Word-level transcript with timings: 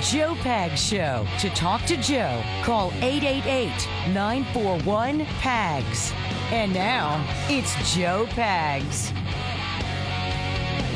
Joe 0.00 0.34
Pags 0.36 0.78
Show. 0.78 1.26
To 1.40 1.50
talk 1.50 1.84
to 1.84 1.96
Joe, 1.98 2.42
call 2.62 2.90
888 3.02 3.68
941 4.14 5.26
PAGS. 5.26 6.12
And 6.50 6.72
now, 6.72 7.22
it's 7.48 7.94
Joe 7.94 8.26
Pags. 8.30 9.10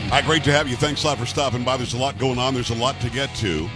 Hi, 0.09 0.23
great 0.23 0.43
to 0.45 0.53
have 0.53 0.69
you. 0.69 0.77
Thanks 0.77 1.05
a 1.05 1.09
lot 1.09 1.19
for 1.19 1.27
stopping 1.27 1.65
by. 1.65 1.77
There's 1.77 1.93
a 1.93 1.99
lot 1.99 2.17
going 2.19 2.39
on. 2.39 2.55
There's 2.55 2.71
a 2.71 2.75
lot 2.75 2.99
to 3.01 3.11
get 3.11 3.35
to. 3.37 3.69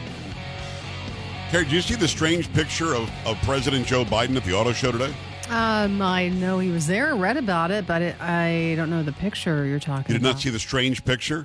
Carrie, 1.50 1.64
did 1.64 1.72
you 1.72 1.82
see 1.82 1.94
the 1.94 2.08
strange 2.08 2.50
picture 2.54 2.94
of, 2.94 3.10
of 3.26 3.36
President 3.42 3.86
Joe 3.86 4.04
Biden 4.04 4.36
at 4.36 4.44
the 4.44 4.54
auto 4.54 4.72
show 4.72 4.92
today? 4.92 5.12
Um, 5.50 6.00
I 6.00 6.28
know 6.28 6.58
he 6.58 6.70
was 6.70 6.86
there, 6.86 7.14
read 7.14 7.36
about 7.36 7.70
it, 7.70 7.86
but 7.86 8.02
it, 8.02 8.20
I 8.20 8.74
don't 8.76 8.90
know 8.90 9.02
the 9.02 9.12
picture 9.12 9.64
you're 9.66 9.78
talking 9.78 10.00
about. 10.00 10.08
You 10.08 10.14
did 10.14 10.22
about. 10.22 10.34
not 10.36 10.40
see 10.40 10.50
the 10.50 10.58
strange 10.58 11.04
picture? 11.04 11.42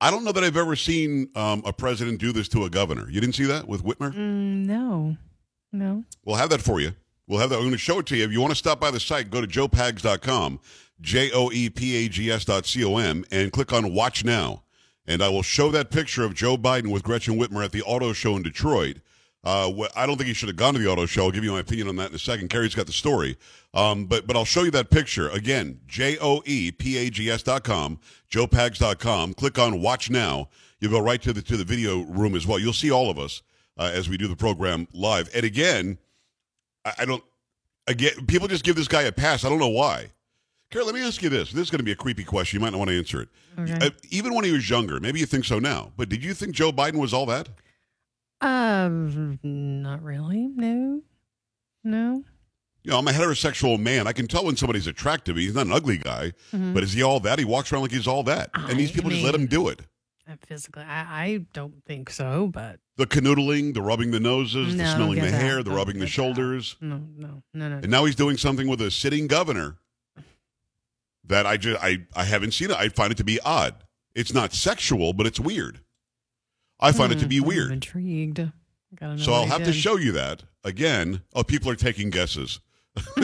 I 0.00 0.10
don't 0.10 0.24
know 0.24 0.32
that 0.32 0.42
I've 0.42 0.56
ever 0.56 0.76
seen 0.76 1.28
um, 1.34 1.62
a 1.66 1.72
president 1.72 2.20
do 2.20 2.32
this 2.32 2.48
to 2.48 2.64
a 2.64 2.70
governor. 2.70 3.08
You 3.10 3.20
didn't 3.20 3.34
see 3.34 3.44
that 3.44 3.68
with 3.68 3.84
Whitmer? 3.84 4.12
Mm, 4.14 4.64
no, 4.66 5.16
no. 5.72 6.04
We'll 6.24 6.36
have 6.36 6.50
that 6.50 6.62
for 6.62 6.80
you. 6.80 6.92
We'll 7.26 7.38
have 7.38 7.50
that. 7.50 7.56
I'm 7.56 7.62
going 7.62 7.72
to 7.72 7.78
show 7.78 7.98
it 7.98 8.06
to 8.06 8.16
you. 8.16 8.24
If 8.24 8.32
you 8.32 8.40
want 8.40 8.52
to 8.52 8.56
stop 8.56 8.80
by 8.80 8.90
the 8.90 8.98
site, 8.98 9.30
go 9.30 9.40
to 9.40 9.46
joepags.com, 9.46 10.60
J 11.00 11.30
O 11.32 11.52
E 11.52 11.68
P 11.70 12.04
A 12.04 12.08
G 12.08 12.30
S 12.30 12.44
dot 12.44 12.66
C 12.66 12.82
O 12.84 12.96
M, 12.96 13.24
and 13.30 13.52
click 13.52 13.72
on 13.72 13.94
Watch 13.94 14.24
Now. 14.24 14.62
And 15.06 15.22
I 15.22 15.28
will 15.28 15.42
show 15.42 15.70
that 15.70 15.90
picture 15.90 16.24
of 16.24 16.34
Joe 16.34 16.56
Biden 16.56 16.90
with 16.90 17.02
Gretchen 17.02 17.38
Whitmer 17.38 17.64
at 17.64 17.72
the 17.72 17.82
auto 17.82 18.12
show 18.12 18.36
in 18.36 18.42
Detroit. 18.42 18.98
Uh, 19.42 19.72
wh- 19.72 19.96
I 19.96 20.04
don't 20.06 20.16
think 20.16 20.28
he 20.28 20.34
should 20.34 20.48
have 20.50 20.56
gone 20.56 20.74
to 20.74 20.80
the 20.80 20.86
auto 20.90 21.06
show. 21.06 21.24
I'll 21.24 21.30
give 21.30 21.44
you 21.44 21.52
my 21.52 21.60
opinion 21.60 21.88
on 21.88 21.96
that 21.96 22.10
in 22.10 22.14
a 22.14 22.18
second. 22.18 22.48
Carrie's 22.50 22.74
got 22.74 22.86
the 22.86 22.92
story. 22.92 23.38
Um, 23.72 24.04
but 24.06 24.26
but 24.26 24.36
I'll 24.36 24.44
show 24.44 24.64
you 24.64 24.70
that 24.72 24.90
picture. 24.90 25.28
Again, 25.30 25.80
J 25.86 26.18
O 26.20 26.42
E 26.44 26.70
P 26.72 26.98
A 26.98 27.08
G 27.10 27.30
S 27.30 27.42
dot 27.42 27.64
com, 27.64 27.98
joepags.com. 28.30 29.34
Click 29.34 29.58
on 29.58 29.80
Watch 29.80 30.10
Now. 30.10 30.48
You'll 30.80 30.90
go 30.90 31.00
right 31.00 31.20
to 31.22 31.32
the 31.32 31.42
to 31.42 31.56
the 31.56 31.64
video 31.64 32.00
room 32.02 32.34
as 32.34 32.46
well. 32.46 32.58
You'll 32.58 32.72
see 32.72 32.90
all 32.90 33.10
of 33.10 33.18
us 33.18 33.42
uh, 33.78 33.90
as 33.92 34.08
we 34.08 34.16
do 34.16 34.28
the 34.28 34.36
program 34.36 34.88
live. 34.92 35.30
And 35.34 35.44
again, 35.44 35.98
I, 36.84 36.92
I 36.98 37.04
don't. 37.04 37.22
Again, 37.86 38.26
people 38.26 38.46
just 38.48 38.64
give 38.64 38.76
this 38.76 38.88
guy 38.88 39.02
a 39.02 39.12
pass. 39.12 39.44
I 39.44 39.48
don't 39.48 39.58
know 39.58 39.68
why. 39.68 40.10
Carol, 40.70 40.86
let 40.86 40.94
me 40.94 41.02
ask 41.02 41.22
you 41.22 41.28
this. 41.28 41.50
This 41.50 41.62
is 41.64 41.70
going 41.70 41.78
to 41.78 41.84
be 41.84 41.90
a 41.92 41.96
creepy 41.96 42.22
question. 42.22 42.58
You 42.58 42.60
might 42.64 42.70
not 42.70 42.78
want 42.78 42.90
to 42.90 42.96
answer 42.98 43.22
it. 43.22 43.28
Okay. 43.58 43.86
Uh, 43.86 43.90
even 44.10 44.34
when 44.34 44.44
he 44.44 44.52
was 44.52 44.68
younger, 44.70 45.00
maybe 45.00 45.18
you 45.18 45.26
think 45.26 45.44
so 45.44 45.58
now, 45.58 45.90
but 45.96 46.08
did 46.08 46.22
you 46.22 46.32
think 46.32 46.54
Joe 46.54 46.70
Biden 46.70 46.96
was 47.00 47.12
all 47.12 47.26
that? 47.26 47.48
Um, 48.40 49.38
not 49.42 50.02
really. 50.02 50.48
No, 50.54 51.02
no. 51.84 52.24
You 52.82 52.92
know, 52.92 52.98
I'm 52.98 53.08
a 53.08 53.12
heterosexual 53.12 53.78
man. 53.78 54.06
I 54.06 54.12
can 54.12 54.26
tell 54.26 54.46
when 54.46 54.56
somebody's 54.56 54.86
attractive. 54.86 55.36
He's 55.36 55.54
not 55.54 55.66
an 55.66 55.72
ugly 55.72 55.98
guy, 55.98 56.32
Mhm. 56.52 56.72
but 56.72 56.82
is 56.82 56.94
he 56.94 57.02
all 57.02 57.20
that? 57.20 57.38
He 57.38 57.44
walks 57.44 57.70
around 57.72 57.82
like 57.82 57.90
he's 57.92 58.06
all 58.06 58.22
that. 58.24 58.50
and 58.54 58.78
these 58.78 58.90
I 58.90 58.94
people 58.94 59.10
just 59.10 59.22
let 59.22 59.34
him 59.34 59.46
do 59.46 59.68
it. 59.68 59.82
Uh, 60.26 60.36
Physically, 60.46 60.84
I, 60.84 61.24
I 61.24 61.46
don't 61.52 61.84
think 61.84 62.08
so, 62.08 62.46
but 62.52 62.78
The 62.96 63.06
canoodling, 63.06 63.74
the 63.74 63.82
rubbing 63.82 64.12
the 64.12 64.20
noses, 64.20 64.74
No, 64.74 64.84
the 64.84 64.90
smelling 64.94 65.18
the 65.20 65.30
that. 65.30 65.40
hair, 65.42 65.56
the 65.58 65.64
Don't 65.64 65.74
rubbing 65.74 65.94
the 65.98 66.06
get 66.06 66.06
that. 66.06 66.10
shoulders. 66.12 66.76
no, 66.80 67.02
no, 67.16 67.42
no, 67.52 67.68
no. 67.68 67.76
And 67.78 67.90
now 67.90 68.04
he's 68.06 68.14
doing 68.14 68.36
something 68.38 68.66
with 68.68 68.80
a 68.80 68.90
sitting 68.90 69.26
governor 69.26 69.76
that 71.24 71.46
I 71.46 71.56
just 71.58 71.82
I, 71.82 72.06
I 72.14 72.24
haven't 72.24 72.52
seen 72.52 72.70
it. 72.70 72.76
I 72.76 72.88
find 72.88 73.10
it 73.12 73.16
to 73.18 73.24
be 73.24 73.38
odd. 73.40 73.74
It's 74.14 74.32
not 74.32 74.52
sexual, 74.54 75.12
but 75.12 75.26
it's 75.26 75.38
weird. 75.40 75.80
I 76.80 76.92
find 76.92 77.12
it 77.12 77.18
to 77.20 77.26
be 77.26 77.38
Hmm, 77.38 77.42
I'm 77.44 77.48
weird. 77.48 77.72
intrigued. 77.72 78.40
So 79.18 79.32
I'll 79.32 79.46
have 79.46 79.64
to 79.64 79.72
show 79.72 79.96
you 79.96 80.12
that 80.12 80.42
again. 80.64 81.22
Oh, 81.34 81.44
people 81.44 81.70
are 81.70 81.76
taking 81.76 82.10
guesses. 82.10 82.60
chat 82.96 83.16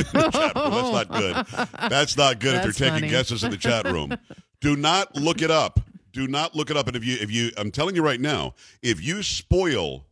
room. 0.55 0.71
That's 0.71 0.93
not 0.93 1.09
good. 1.11 1.69
That's 1.91 2.17
not 2.17 2.39
good 2.39 2.55
if 2.55 2.63
That's 2.63 2.79
they're 2.79 2.89
taking 2.91 3.01
funny. 3.01 3.09
guesses 3.11 3.43
in 3.43 3.51
the 3.51 3.57
chat 3.57 3.85
room. 3.87 4.17
Do 4.61 4.77
not 4.77 5.17
look 5.17 5.43
it 5.43 5.51
up. 5.51 5.81
Do 6.13 6.29
not 6.29 6.55
look 6.55 6.71
it 6.71 6.77
up. 6.77 6.87
And 6.87 6.97
if 6.97 7.05
you 7.05 7.17
if 7.21 7.31
you 7.33 7.51
I'm 7.57 7.71
telling 7.73 7.97
you 7.97 8.03
right 8.03 8.21
now, 8.21 8.55
if 8.81 9.03
you 9.03 9.23
spoil 9.25 10.07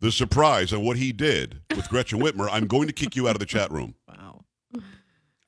the 0.00 0.10
surprise 0.10 0.72
of 0.72 0.80
what 0.80 0.96
he 0.96 1.12
did 1.12 1.60
with 1.74 1.88
Gretchen 1.88 2.18
Whitmer, 2.20 2.48
I'm 2.50 2.66
going 2.66 2.86
to 2.86 2.92
kick 2.92 3.16
you 3.16 3.28
out 3.28 3.36
of 3.36 3.40
the 3.40 3.46
chat 3.46 3.70
room. 3.70 3.94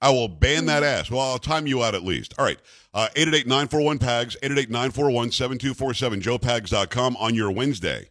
Wow. 0.01 0.09
I 0.09 0.13
will 0.13 0.29
ban 0.29 0.67
that 0.67 0.83
ass. 0.83 1.11
Well, 1.11 1.21
I'll 1.21 1.39
time 1.39 1.67
you 1.67 1.83
out 1.83 1.95
at 1.95 2.03
least. 2.03 2.35
All 2.39 2.45
right. 2.45 2.59
Uh, 2.95 3.09
888-941-PAGS, 3.17 4.37
888-941-7247, 4.43 6.21
joepags.com 6.23 7.17
on 7.17 7.35
your 7.35 7.51
Wednesday. 7.51 8.09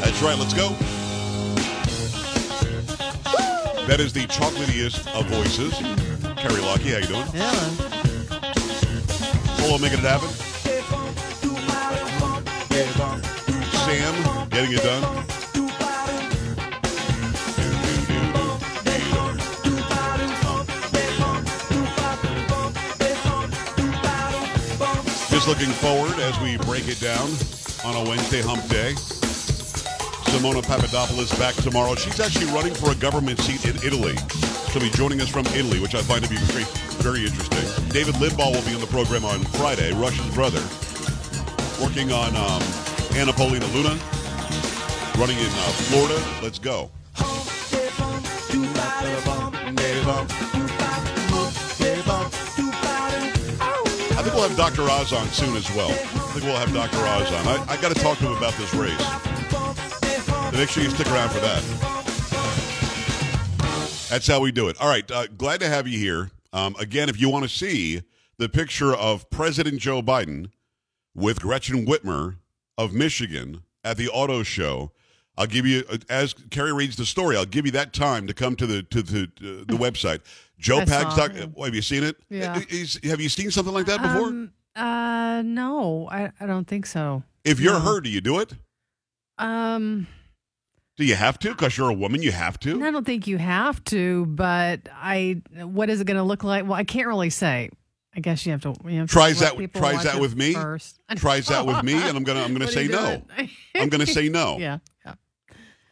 That's 0.00 0.22
right. 0.22 0.38
Let's 0.38 0.54
go. 0.54 0.68
That 3.86 4.00
is 4.00 4.12
the 4.12 4.20
chocolatiest 4.26 5.06
of 5.18 5.26
voices. 5.26 5.74
Carrie 6.36 6.60
Lockie, 6.62 6.90
how 6.90 6.98
you 6.98 7.06
doing? 7.06 7.26
Yeah. 7.34 7.50
Hello, 9.58 9.78
making 9.78 9.98
it 9.98 10.04
happen. 10.04 10.28
Sam, 13.80 14.48
getting 14.50 14.72
it 14.72 14.82
done. 14.82 15.29
Looking 25.50 25.72
forward 25.82 26.16
as 26.20 26.38
we 26.38 26.56
break 26.58 26.86
it 26.86 27.00
down 27.00 27.26
on 27.82 28.06
a 28.06 28.08
Wednesday 28.08 28.40
hump 28.40 28.62
day. 28.68 28.94
Simona 30.30 30.62
Papadopoulos 30.62 31.36
back 31.40 31.56
tomorrow. 31.56 31.96
She's 31.96 32.20
actually 32.20 32.46
running 32.52 32.72
for 32.72 32.92
a 32.92 32.94
government 32.94 33.40
seat 33.40 33.64
in 33.64 33.74
Italy. 33.82 34.14
She'll 34.70 34.80
be 34.80 34.90
joining 34.90 35.20
us 35.20 35.28
from 35.28 35.44
Italy, 35.46 35.80
which 35.80 35.96
I 35.96 36.02
find 36.02 36.22
to 36.22 36.30
be 36.30 36.36
very, 36.36 36.62
very 37.02 37.26
interesting. 37.26 37.66
David 37.88 38.14
Limbaugh 38.22 38.54
will 38.54 38.62
be 38.62 38.76
on 38.76 38.80
the 38.80 38.86
program 38.86 39.24
on 39.24 39.40
Friday, 39.58 39.92
Rush's 39.94 40.32
brother, 40.36 40.62
working 41.82 42.12
on 42.12 42.30
um, 42.36 42.62
Anna 43.18 43.32
Paulina 43.32 43.66
Luna, 43.74 43.98
running 45.18 45.36
in 45.36 45.50
uh, 45.50 45.74
Florida. 45.90 46.22
Let's 46.44 46.60
go. 46.60 46.92
We'll 54.40 54.48
have 54.48 54.56
Dr. 54.56 54.90
Oz 54.90 55.12
on 55.12 55.26
soon 55.28 55.54
as 55.54 55.68
well. 55.74 55.90
I 55.90 56.32
think 56.32 56.44
we'll 56.44 56.56
have 56.56 56.72
Dr. 56.72 56.96
Oz 56.96 57.30
on. 57.30 57.46
I, 57.46 57.74
I 57.74 57.80
got 57.82 57.94
to 57.94 58.00
talk 58.00 58.16
to 58.18 58.26
him 58.26 58.32
about 58.38 58.54
this 58.54 58.72
race. 58.72 58.98
Make 60.54 60.70
sure 60.70 60.82
you 60.82 60.88
stick 60.88 61.08
around 61.08 61.28
for 61.28 61.40
that. 61.40 61.62
That's 64.08 64.26
how 64.26 64.40
we 64.40 64.50
do 64.50 64.68
it. 64.68 64.80
All 64.80 64.88
right. 64.88 65.08
Uh, 65.10 65.26
glad 65.26 65.60
to 65.60 65.68
have 65.68 65.86
you 65.86 65.98
here. 65.98 66.30
Um, 66.54 66.74
again, 66.78 67.10
if 67.10 67.20
you 67.20 67.28
want 67.28 67.42
to 67.42 67.50
see 67.50 68.00
the 68.38 68.48
picture 68.48 68.94
of 68.94 69.28
President 69.28 69.78
Joe 69.78 70.00
Biden 70.00 70.50
with 71.14 71.42
Gretchen 71.42 71.84
Whitmer 71.84 72.36
of 72.78 72.94
Michigan 72.94 73.62
at 73.84 73.98
the 73.98 74.08
auto 74.08 74.42
show, 74.42 74.90
I'll 75.36 75.46
give 75.46 75.66
you 75.66 75.84
as 76.08 76.34
Carrie 76.50 76.72
reads 76.72 76.96
the 76.96 77.06
story. 77.06 77.36
I'll 77.36 77.44
give 77.46 77.64
you 77.66 77.72
that 77.72 77.92
time 77.92 78.26
to 78.26 78.34
come 78.34 78.56
to 78.56 78.66
the 78.66 78.82
to 78.84 79.02
the 79.02 79.22
uh, 79.22 79.64
the 79.66 79.78
website. 79.78 80.20
Joe 80.58 80.80
Pags. 80.80 81.36
it. 81.36 81.50
Have 81.64 81.74
you 81.74 81.82
seen 81.82 82.04
it? 82.04 82.16
Yeah. 82.28 82.60
Is- 82.68 83.00
have 83.04 83.20
you 83.20 83.28
seen 83.28 83.50
something 83.50 83.72
like 83.72 83.86
that 83.86 84.02
before? 84.02 84.28
Um, 84.28 84.52
uh, 84.76 85.42
no, 85.44 86.08
I, 86.10 86.30
I 86.38 86.46
don't 86.46 86.66
think 86.66 86.86
so. 86.86 87.22
if 87.44 87.58
you're 87.60 87.72
no. 87.72 87.80
her, 87.80 88.00
do 88.00 88.10
you 88.10 88.20
do 88.20 88.38
it? 88.40 88.52
Um, 89.38 90.06
Do 90.98 91.04
you 91.04 91.14
have 91.14 91.38
to? 91.40 91.48
Because 91.50 91.76
you're 91.78 91.88
a 91.88 91.94
woman, 91.94 92.22
you 92.22 92.32
have 92.32 92.60
to. 92.60 92.84
I 92.84 92.90
don't 92.90 93.06
think 93.06 93.26
you 93.26 93.38
have 93.38 93.82
to, 93.84 94.26
but 94.26 94.80
I. 94.92 95.40
What 95.56 95.88
is 95.88 96.00
it 96.00 96.06
going 96.06 96.18
to 96.18 96.22
look 96.22 96.44
like? 96.44 96.64
Well, 96.64 96.74
I 96.74 96.84
can't 96.84 97.08
really 97.08 97.30
say. 97.30 97.70
I 98.14 98.20
guess 98.20 98.44
you 98.44 98.52
have 98.52 98.60
to. 98.62 98.74
You 98.84 99.00
have 99.00 99.08
Tries 99.08 99.40
that- 99.40 99.72
tries 99.72 100.02
that 100.04 100.20
with 100.20 100.36
me? 100.36 100.52
First. 100.52 100.98
Tries 101.16 101.46
that 101.48 101.64
with 101.64 101.82
me, 101.82 101.94
and 101.94 102.16
I'm 102.16 102.24
gonna 102.24 102.42
I'm 102.42 102.52
gonna 102.52 102.68
say 102.68 102.86
no. 102.86 103.22
I'm 103.74 103.88
gonna 103.88 104.06
say 104.06 104.28
no. 104.28 104.58
yeah. 104.60 104.78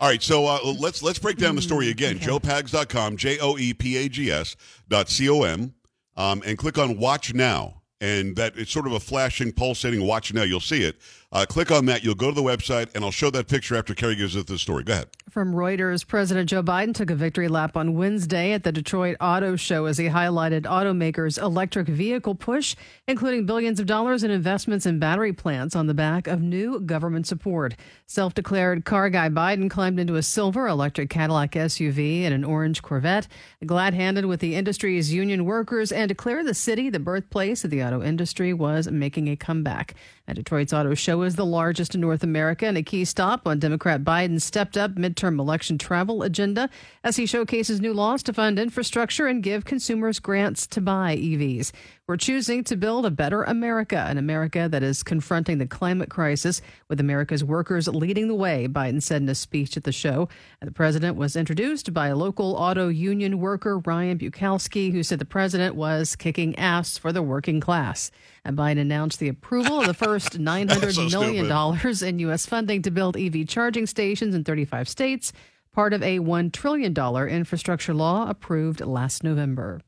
All 0.00 0.08
right, 0.08 0.22
so 0.22 0.46
uh, 0.46 0.60
let's 0.78 1.02
let's 1.02 1.18
break 1.18 1.38
down 1.38 1.56
the 1.56 1.62
story 1.62 1.90
again. 1.90 2.16
okay. 2.16 2.26
JoePags.com, 2.26 3.16
J 3.16 3.38
O 3.40 3.58
E 3.58 3.74
P 3.74 3.96
A 3.96 4.08
G 4.08 4.30
S 4.30 4.54
dot 4.88 5.08
C 5.08 5.28
O 5.28 5.42
M, 5.42 5.74
um, 6.16 6.40
and 6.46 6.56
click 6.56 6.78
on 6.78 6.98
Watch 6.98 7.34
Now. 7.34 7.74
And 8.00 8.36
that 8.36 8.56
it's 8.56 8.70
sort 8.70 8.86
of 8.86 8.92
a 8.92 9.00
flashing, 9.00 9.50
pulsating 9.50 10.06
Watch 10.06 10.32
Now. 10.32 10.44
You'll 10.44 10.60
see 10.60 10.84
it. 10.84 11.00
Uh, 11.30 11.44
click 11.44 11.70
on 11.70 11.84
that. 11.84 12.02
You'll 12.02 12.14
go 12.14 12.30
to 12.30 12.34
the 12.34 12.42
website, 12.42 12.88
and 12.94 13.04
I'll 13.04 13.10
show 13.10 13.28
that 13.30 13.48
picture 13.48 13.76
after 13.76 13.94
Carrie 13.94 14.16
gives 14.16 14.34
us 14.34 14.44
the 14.44 14.58
story. 14.58 14.82
Go 14.82 14.94
ahead. 14.94 15.08
From 15.28 15.52
Reuters, 15.52 16.06
President 16.06 16.48
Joe 16.48 16.62
Biden 16.62 16.94
took 16.94 17.10
a 17.10 17.14
victory 17.14 17.48
lap 17.48 17.76
on 17.76 17.94
Wednesday 17.94 18.52
at 18.52 18.64
the 18.64 18.72
Detroit 18.72 19.14
Auto 19.20 19.54
Show 19.54 19.84
as 19.84 19.98
he 19.98 20.06
highlighted 20.06 20.62
automakers' 20.62 21.40
electric 21.40 21.86
vehicle 21.86 22.34
push, 22.34 22.74
including 23.06 23.44
billions 23.44 23.78
of 23.78 23.84
dollars 23.84 24.24
in 24.24 24.30
investments 24.30 24.86
in 24.86 24.98
battery 24.98 25.34
plants 25.34 25.76
on 25.76 25.86
the 25.86 25.92
back 25.92 26.26
of 26.26 26.40
new 26.40 26.80
government 26.80 27.26
support. 27.26 27.74
Self 28.06 28.32
declared 28.32 28.86
car 28.86 29.10
guy 29.10 29.28
Biden 29.28 29.68
climbed 29.70 30.00
into 30.00 30.16
a 30.16 30.22
silver 30.22 30.66
electric 30.66 31.10
Cadillac 31.10 31.52
SUV 31.52 32.22
and 32.22 32.32
an 32.32 32.42
orange 32.42 32.80
Corvette, 32.80 33.28
glad 33.66 33.92
handed 33.92 34.24
with 34.24 34.40
the 34.40 34.54
industry's 34.54 35.12
union 35.12 35.44
workers, 35.44 35.92
and 35.92 36.08
declared 36.08 36.46
the 36.46 36.54
city, 36.54 36.88
the 36.88 36.98
birthplace 36.98 37.64
of 37.64 37.70
the 37.70 37.82
auto 37.82 38.02
industry, 38.02 38.54
was 38.54 38.90
making 38.90 39.28
a 39.28 39.36
comeback. 39.36 39.94
And 40.28 40.36
Detroit's 40.36 40.74
auto 40.74 40.92
show 40.92 41.22
is 41.22 41.36
the 41.36 41.46
largest 41.46 41.94
in 41.94 42.02
North 42.02 42.22
America 42.22 42.66
and 42.66 42.76
a 42.76 42.82
key 42.82 43.06
stop 43.06 43.46
on 43.46 43.58
Democrat 43.58 44.04
Biden's 44.04 44.44
stepped 44.44 44.76
up 44.76 44.94
midterm 44.94 45.40
election 45.40 45.78
travel 45.78 46.22
agenda 46.22 46.68
as 47.02 47.16
he 47.16 47.24
showcases 47.24 47.80
new 47.80 47.94
laws 47.94 48.22
to 48.24 48.34
fund 48.34 48.58
infrastructure 48.58 49.26
and 49.26 49.42
give 49.42 49.64
consumers 49.64 50.18
grants 50.18 50.66
to 50.66 50.82
buy 50.82 51.16
EVs. 51.16 51.72
We're 52.08 52.16
choosing 52.16 52.64
to 52.64 52.74
build 52.74 53.04
a 53.04 53.10
better 53.10 53.42
America, 53.42 53.98
an 54.08 54.16
America 54.16 54.66
that 54.70 54.82
is 54.82 55.02
confronting 55.02 55.58
the 55.58 55.66
climate 55.66 56.08
crisis 56.08 56.62
with 56.88 57.00
America's 57.00 57.44
workers 57.44 57.86
leading 57.86 58.28
the 58.28 58.34
way, 58.34 58.66
Biden 58.66 59.02
said 59.02 59.20
in 59.20 59.28
a 59.28 59.34
speech 59.34 59.76
at 59.76 59.84
the 59.84 59.92
show. 59.92 60.26
And 60.62 60.68
the 60.68 60.72
president 60.72 61.18
was 61.18 61.36
introduced 61.36 61.92
by 61.92 62.08
a 62.08 62.16
local 62.16 62.54
auto 62.54 62.88
union 62.88 63.40
worker, 63.40 63.80
Ryan 63.80 64.16
Bukowski, 64.16 64.90
who 64.90 65.02
said 65.02 65.18
the 65.18 65.26
president 65.26 65.74
was 65.74 66.16
kicking 66.16 66.58
ass 66.58 66.96
for 66.96 67.12
the 67.12 67.20
working 67.20 67.60
class. 67.60 68.10
And 68.42 68.56
Biden 68.56 68.80
announced 68.80 69.18
the 69.18 69.28
approval 69.28 69.80
of 69.80 69.86
the 69.86 69.92
first 69.92 70.38
900 70.38 70.94
so 70.94 71.08
million 71.10 71.46
dollars 71.46 72.02
in 72.02 72.20
U.S. 72.20 72.46
funding 72.46 72.80
to 72.80 72.90
build 72.90 73.18
EV 73.18 73.46
charging 73.46 73.86
stations 73.86 74.34
in 74.34 74.44
35 74.44 74.88
states, 74.88 75.30
part 75.72 75.92
of 75.92 76.02
a 76.02 76.20
$1 76.20 76.52
trillion 76.54 76.96
infrastructure 77.28 77.92
law 77.92 78.30
approved 78.30 78.80
last 78.80 79.22
November. 79.22 79.82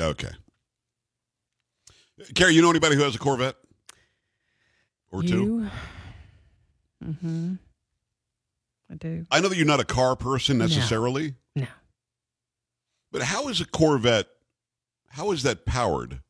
Okay. 0.00 0.30
Carrie, 2.34 2.54
you 2.54 2.62
know 2.62 2.70
anybody 2.70 2.96
who 2.96 3.02
has 3.02 3.14
a 3.14 3.18
Corvette? 3.18 3.56
Or 5.10 5.22
two? 5.22 5.68
Mm-hmm. 7.04 7.54
I 8.90 8.94
do. 8.94 9.26
I 9.30 9.40
know 9.40 9.48
that 9.48 9.56
you're 9.56 9.66
not 9.66 9.80
a 9.80 9.84
car 9.84 10.16
person 10.16 10.58
necessarily, 10.58 11.34
No. 11.54 11.66
but 13.10 13.22
how 13.22 13.48
is 13.48 13.60
a 13.60 13.66
Corvette, 13.66 14.28
how 15.08 15.32
is 15.32 15.42
that 15.42 15.64
powered? 15.66 16.20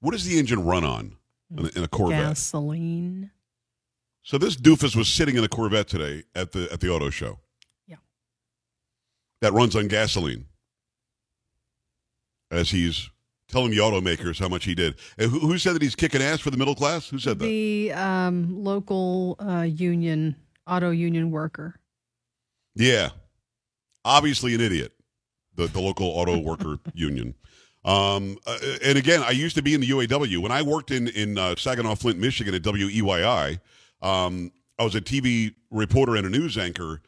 What 0.00 0.12
does 0.12 0.24
the 0.24 0.38
engine 0.38 0.64
run 0.64 0.84
on 0.84 1.16
in 1.56 1.66
a, 1.66 1.68
in 1.78 1.84
a 1.84 1.88
Corvette? 1.88 2.20
Gasoline. 2.20 3.30
So 4.22 4.38
this 4.38 4.56
doofus 4.56 4.94
was 4.96 5.08
sitting 5.08 5.36
in 5.36 5.44
a 5.44 5.48
Corvette 5.48 5.88
today 5.88 6.24
at 6.34 6.52
the 6.52 6.70
at 6.72 6.80
the 6.80 6.90
auto 6.90 7.08
show. 7.10 7.38
Yeah. 7.86 7.96
That 9.40 9.52
runs 9.52 9.74
on 9.76 9.88
gasoline. 9.88 10.46
As 12.50 12.70
he's 12.70 13.10
telling 13.50 13.70
the 13.70 13.78
automakers 13.78 14.38
how 14.38 14.48
much 14.48 14.64
he 14.64 14.74
did. 14.74 14.94
And 15.18 15.30
who, 15.30 15.40
who 15.40 15.58
said 15.58 15.74
that 15.74 15.82
he's 15.82 15.94
kicking 15.94 16.22
ass 16.22 16.40
for 16.40 16.50
the 16.50 16.56
middle 16.56 16.74
class? 16.74 17.08
Who 17.08 17.18
said 17.18 17.38
that? 17.38 17.44
The 17.44 17.92
um, 17.92 18.64
local 18.64 19.36
uh, 19.40 19.62
union, 19.62 20.36
auto 20.66 20.90
union 20.90 21.30
worker. 21.30 21.76
Yeah. 22.74 23.10
Obviously 24.04 24.54
an 24.54 24.60
idiot. 24.60 24.92
The 25.56 25.66
the 25.66 25.80
local 25.80 26.06
auto 26.06 26.38
worker 26.42 26.78
union. 26.94 27.34
Um, 27.84 28.38
uh, 28.46 28.58
and 28.84 28.98
again, 28.98 29.22
I 29.22 29.30
used 29.30 29.56
to 29.56 29.62
be 29.62 29.74
in 29.74 29.80
the 29.80 29.88
UAW 29.88 30.38
when 30.38 30.52
I 30.52 30.62
worked 30.62 30.90
in 30.90 31.08
in 31.08 31.38
uh, 31.38 31.56
Saginaw, 31.56 31.94
Flint, 31.96 32.18
Michigan 32.18 32.54
at 32.54 32.62
WEYI. 32.62 33.58
Um, 34.02 34.52
I 34.78 34.84
was 34.84 34.94
a 34.94 35.00
TV 35.00 35.54
reporter 35.70 36.16
and 36.16 36.26
a 36.26 36.30
news 36.30 36.56
anchor. 36.56 37.02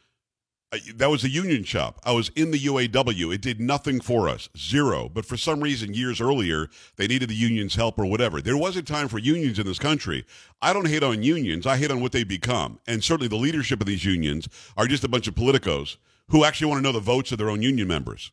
That 0.95 1.11
was 1.11 1.23
a 1.23 1.29
union 1.29 1.65
shop. 1.65 2.01
I 2.03 2.13
was 2.13 2.31
in 2.31 2.51
the 2.51 2.59
UAW. 2.59 3.35
It 3.35 3.43
did 3.43 3.61
nothing 3.61 4.01
for 4.01 4.27
us, 4.27 4.49
zero. 4.57 5.11
But 5.11 5.27
for 5.27 5.37
some 5.37 5.61
reason, 5.61 5.93
years 5.93 6.19
earlier, 6.19 6.69
they 6.97 7.07
needed 7.07 7.29
the 7.29 7.35
union's 7.35 7.75
help 7.75 7.99
or 7.99 8.07
whatever. 8.07 8.41
There 8.41 8.57
was 8.57 8.75
a 8.77 8.83
time 8.83 9.09
for 9.09 9.19
unions 9.19 9.59
in 9.59 9.67
this 9.67 9.79
country. 9.79 10.25
I 10.63 10.73
don't 10.73 10.89
hate 10.89 11.03
on 11.03 11.23
unions. 11.23 11.67
I 11.67 11.77
hate 11.77 11.91
on 11.91 12.01
what 12.01 12.13
they 12.13 12.25
become. 12.25 12.79
And 12.87 13.05
certainly 13.05 13.29
the 13.29 13.37
leadership 13.37 13.83
of 13.83 13.87
these 13.87 14.07
unions 14.07 14.49
are 14.75 14.87
just 14.87 15.05
a 15.05 15.09
bunch 15.09 15.29
of 15.29 15.35
politicos 15.35 15.99
who 16.29 16.45
actually 16.45 16.69
want 16.69 16.79
to 16.79 16.83
know 16.83 16.93
the 16.93 17.01
votes 17.01 17.33
of 17.33 17.39
their 17.39 17.51
own 17.51 17.61
union 17.61 17.87
members. 17.87 18.33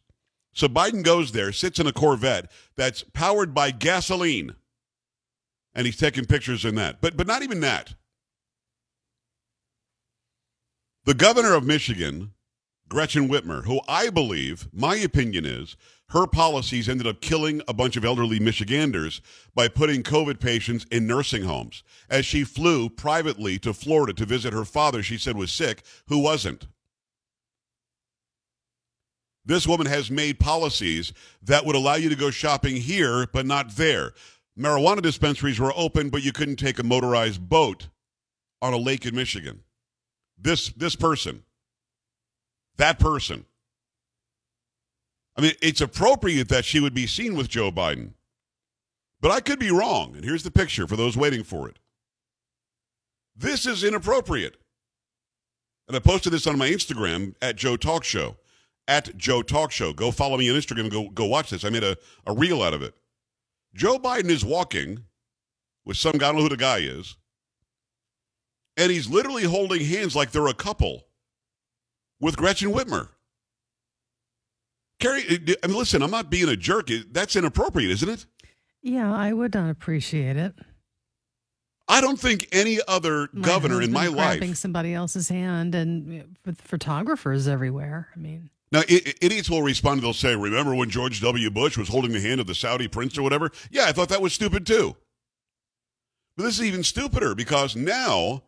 So 0.54 0.70
Biden 0.70 1.04
goes 1.04 1.34
there, 1.34 1.52
sits 1.52 1.80
in 1.80 1.88
a 1.88 1.94
Corvette 1.94 2.50
that's 2.78 3.04
powered 3.04 3.54
by 3.54 3.72
gasoline, 3.72 4.56
and 5.76 5.86
he's 5.86 5.98
taking 5.98 6.26
pictures 6.26 6.64
in 6.64 6.76
that. 6.76 7.02
But 7.02 7.18
but 7.18 7.28
not 7.28 7.44
even 7.44 7.60
that. 7.62 7.96
The 11.10 11.16
governor 11.16 11.56
of 11.56 11.66
Michigan, 11.66 12.34
Gretchen 12.88 13.30
Whitmer, 13.30 13.66
who 13.66 13.82
I 13.88 14.12
believe, 14.12 14.70
my 14.72 14.96
opinion 14.96 15.44
is, 15.44 15.76
her 16.10 16.28
policies 16.28 16.88
ended 16.88 17.08
up 17.08 17.20
killing 17.20 17.64
a 17.68 17.74
bunch 17.74 17.98
of 17.98 18.06
elderly 18.06 18.40
Michiganders 18.40 19.20
by 19.56 19.70
putting 19.70 20.04
COVID 20.04 20.40
patients 20.40 20.86
in 20.92 21.08
nursing 21.08 21.46
homes. 21.46 21.82
As 22.12 22.28
she 22.28 22.44
flew 22.44 22.92
privately 22.92 23.58
to 23.58 23.74
Florida 23.74 24.14
to 24.14 24.26
visit 24.28 24.54
her 24.54 24.66
father, 24.66 25.02
she 25.02 25.18
said 25.18 25.36
was 25.36 25.52
sick, 25.52 25.82
who 26.10 26.20
wasn't. 26.20 26.68
This 29.44 29.66
woman 29.66 29.88
has 29.88 30.12
made 30.12 30.40
policies 30.40 31.12
that 31.42 31.66
would 31.66 31.76
allow 31.76 31.96
you 31.96 32.10
to 32.10 32.16
go 32.16 32.30
shopping 32.30 32.76
here, 32.76 33.26
but 33.34 33.48
not 33.48 33.78
there. 33.78 34.14
Marijuana 34.56 35.02
dispensaries 35.02 35.60
were 35.60 35.74
open, 35.76 36.12
but 36.12 36.22
you 36.22 36.32
couldn't 36.32 36.58
take 36.58 36.78
a 36.78 36.84
motorized 36.84 37.50
boat 37.50 37.88
on 38.62 38.74
a 38.74 38.78
lake 38.78 39.08
in 39.08 39.16
Michigan. 39.16 39.64
This 40.42 40.70
this 40.70 40.96
person, 40.96 41.44
that 42.78 43.00
person. 43.00 43.46
I 45.36 45.42
mean, 45.42 45.54
it's 45.62 45.82
appropriate 45.82 46.50
that 46.50 46.66
she 46.66 46.80
would 46.80 46.94
be 46.94 47.08
seen 47.08 47.36
with 47.36 47.48
Joe 47.48 47.72
Biden, 47.72 48.12
but 49.22 49.32
I 49.32 49.40
could 49.40 49.60
be 49.60 49.72
wrong. 49.72 50.16
And 50.16 50.26
here's 50.26 50.44
the 50.44 50.52
picture 50.52 50.88
for 50.88 50.98
those 50.98 51.16
waiting 51.16 51.44
for 51.44 51.70
it. 51.70 51.80
This 53.36 53.66
is 53.66 53.84
inappropriate. 53.84 54.58
And 55.88 55.96
I 55.96 56.00
posted 56.00 56.34
this 56.34 56.46
on 56.46 56.58
my 56.58 56.70
Instagram 56.70 57.36
at 57.42 57.56
Joe 57.56 57.78
Talk 57.78 58.04
Show 58.04 58.38
at 58.90 59.16
Joe 59.16 59.42
Talk 59.44 59.72
Show. 59.72 59.94
Go 59.94 60.12
follow 60.12 60.36
me 60.36 60.50
on 60.50 60.56
Instagram 60.58 60.90
go, 60.90 61.10
go 61.10 61.26
watch 61.26 61.52
this. 61.52 61.64
I 61.64 61.70
made 61.70 61.84
a, 61.84 61.96
a 62.26 62.34
reel 62.34 62.62
out 62.62 62.74
of 62.74 62.82
it. 62.82 62.96
Joe 63.74 64.00
Biden 64.00 64.30
is 64.30 64.44
walking 64.44 65.06
with 65.86 65.96
some 65.96 66.18
guy, 66.18 66.28
I 66.28 66.32
don't 66.32 66.38
know 66.38 66.44
who 66.44 66.50
the 66.50 66.58
guy 66.58 66.80
is, 66.80 67.16
and 68.80 68.92
he's 68.92 69.10
literally 69.10 69.44
holding 69.44 69.84
hands 69.86 70.16
like 70.16 70.32
they're 70.32 70.48
a 70.48 70.54
couple 70.54 71.06
with 72.20 72.38
Gretchen 72.38 72.72
Whitmer. 72.72 73.10
Carrie, 75.00 75.24
eh, 75.30 75.54
I 75.64 75.68
mean, 75.68 75.78
listen, 75.78 76.02
I'm 76.02 76.12
not 76.12 76.30
being 76.30 76.50
a 76.50 76.56
jerk. 76.56 76.90
That's 77.12 77.36
inappropriate, 77.36 77.92
isn't 77.92 78.10
it? 78.10 78.26
Yeah, 78.82 79.14
I 79.14 79.34
would 79.34 79.54
not 79.54 79.70
appreciate 79.70 80.38
it. 80.38 80.56
I 81.88 82.02
don't 82.02 82.20
think 82.20 82.48
any 82.52 82.80
other 82.88 83.30
My 83.34 83.48
governor 83.48 83.82
in 83.82 83.92
my 83.92 84.08
life. 84.08 84.40
grabbing 84.40 84.56
somebody 84.56 84.94
else's 84.94 85.28
hand, 85.28 85.76
and 85.76 86.22
eh, 86.22 86.24
with 86.46 86.62
photographers 86.62 87.48
everywhere. 87.48 88.10
I 88.16 88.20
mean, 88.20 88.50
Now, 88.72 88.84
idiots 88.88 89.50
will 89.50 89.64
respond. 89.64 90.02
They'll 90.04 90.14
say, 90.14 90.36
"Remember 90.36 90.76
when 90.76 90.90
George 90.90 91.20
W. 91.22 91.50
Bush 91.50 91.78
was 91.78 91.90
holding 91.90 92.12
the 92.12 92.22
hand 92.22 92.40
of 92.40 92.48
the 92.48 92.56
Saudi 92.56 92.88
prince 92.88 93.18
or 93.18 93.24
whatever?" 93.24 93.52
Yeah, 93.72 93.86
I 93.86 93.92
thought 93.92 94.10
that 94.10 94.22
was 94.22 94.34
stupid 94.34 94.66
too. 94.68 94.96
But 96.38 96.44
this 96.44 96.60
is 96.60 96.66
even 96.66 96.84
stupider 96.84 97.34
because 97.36 97.76
now 97.76 98.44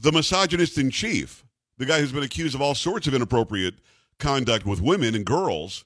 the 0.00 0.12
misogynist 0.12 0.78
in 0.78 0.90
chief, 0.90 1.44
the 1.78 1.86
guy 1.86 2.00
who's 2.00 2.12
been 2.12 2.22
accused 2.22 2.54
of 2.54 2.62
all 2.62 2.74
sorts 2.74 3.06
of 3.06 3.14
inappropriate 3.14 3.74
conduct 4.18 4.66
with 4.66 4.80
women 4.80 5.14
and 5.14 5.24
girls, 5.24 5.84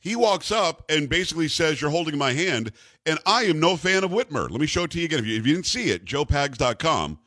he 0.00 0.14
walks 0.14 0.52
up 0.52 0.84
and 0.88 1.08
basically 1.08 1.48
says, 1.48 1.80
"You're 1.80 1.90
holding 1.90 2.16
my 2.16 2.32
hand," 2.32 2.72
and 3.06 3.18
I 3.26 3.44
am 3.44 3.58
no 3.58 3.76
fan 3.76 4.04
of 4.04 4.10
Whitmer. 4.10 4.50
Let 4.50 4.60
me 4.60 4.66
show 4.66 4.84
it 4.84 4.90
to 4.92 4.98
you 4.98 5.06
again. 5.06 5.20
If 5.20 5.26
you, 5.26 5.36
if 5.38 5.46
you 5.46 5.54
didn't 5.54 5.66
see 5.66 5.90
it, 5.90 6.04
joepags.com, 6.04 7.18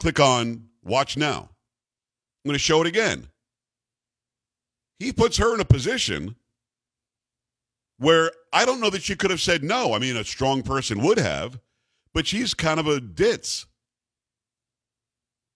click 0.00 0.18
on 0.18 0.68
Watch 0.82 1.16
Now. 1.16 1.50
I'm 2.44 2.48
going 2.48 2.54
to 2.54 2.58
show 2.58 2.80
it 2.80 2.86
again 2.86 3.28
he 4.98 5.12
puts 5.12 5.36
her 5.36 5.54
in 5.54 5.60
a 5.60 5.64
position 5.64 6.36
where 7.98 8.30
I 8.52 8.64
don't 8.64 8.80
know 8.80 8.90
that 8.90 9.02
she 9.02 9.16
could 9.16 9.30
have 9.30 9.40
said 9.40 9.62
no. 9.62 9.94
I 9.94 9.98
mean, 9.98 10.16
a 10.16 10.24
strong 10.24 10.62
person 10.62 11.02
would 11.02 11.18
have, 11.18 11.58
but 12.12 12.26
she's 12.26 12.54
kind 12.54 12.80
of 12.80 12.86
a 12.86 13.00
ditz. 13.00 13.66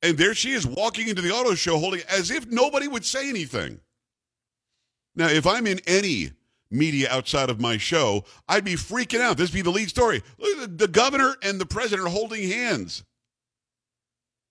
And 0.02 0.16
there 0.16 0.34
she 0.34 0.52
is 0.52 0.66
walking 0.66 1.08
into 1.08 1.20
the 1.22 1.30
auto 1.30 1.54
show 1.54 1.78
holding 1.78 2.00
as 2.08 2.30
if 2.30 2.46
nobody 2.46 2.88
would 2.88 3.04
say 3.04 3.28
anything. 3.28 3.80
Now, 5.14 5.28
if 5.28 5.46
I'm 5.46 5.66
in 5.66 5.80
any 5.86 6.30
media 6.70 7.08
outside 7.10 7.50
of 7.50 7.60
my 7.60 7.76
show, 7.76 8.24
I'd 8.48 8.64
be 8.64 8.74
freaking 8.74 9.20
out. 9.20 9.36
This 9.36 9.50
would 9.50 9.56
be 9.56 9.62
the 9.62 9.70
lead 9.70 9.90
story. 9.90 10.22
Look, 10.38 10.60
the- 10.60 10.66
the 10.86 10.88
governor 10.88 11.36
and 11.42 11.60
the 11.60 11.66
president 11.66 12.06
are 12.06 12.10
holding 12.10 12.48
hands. 12.48 13.02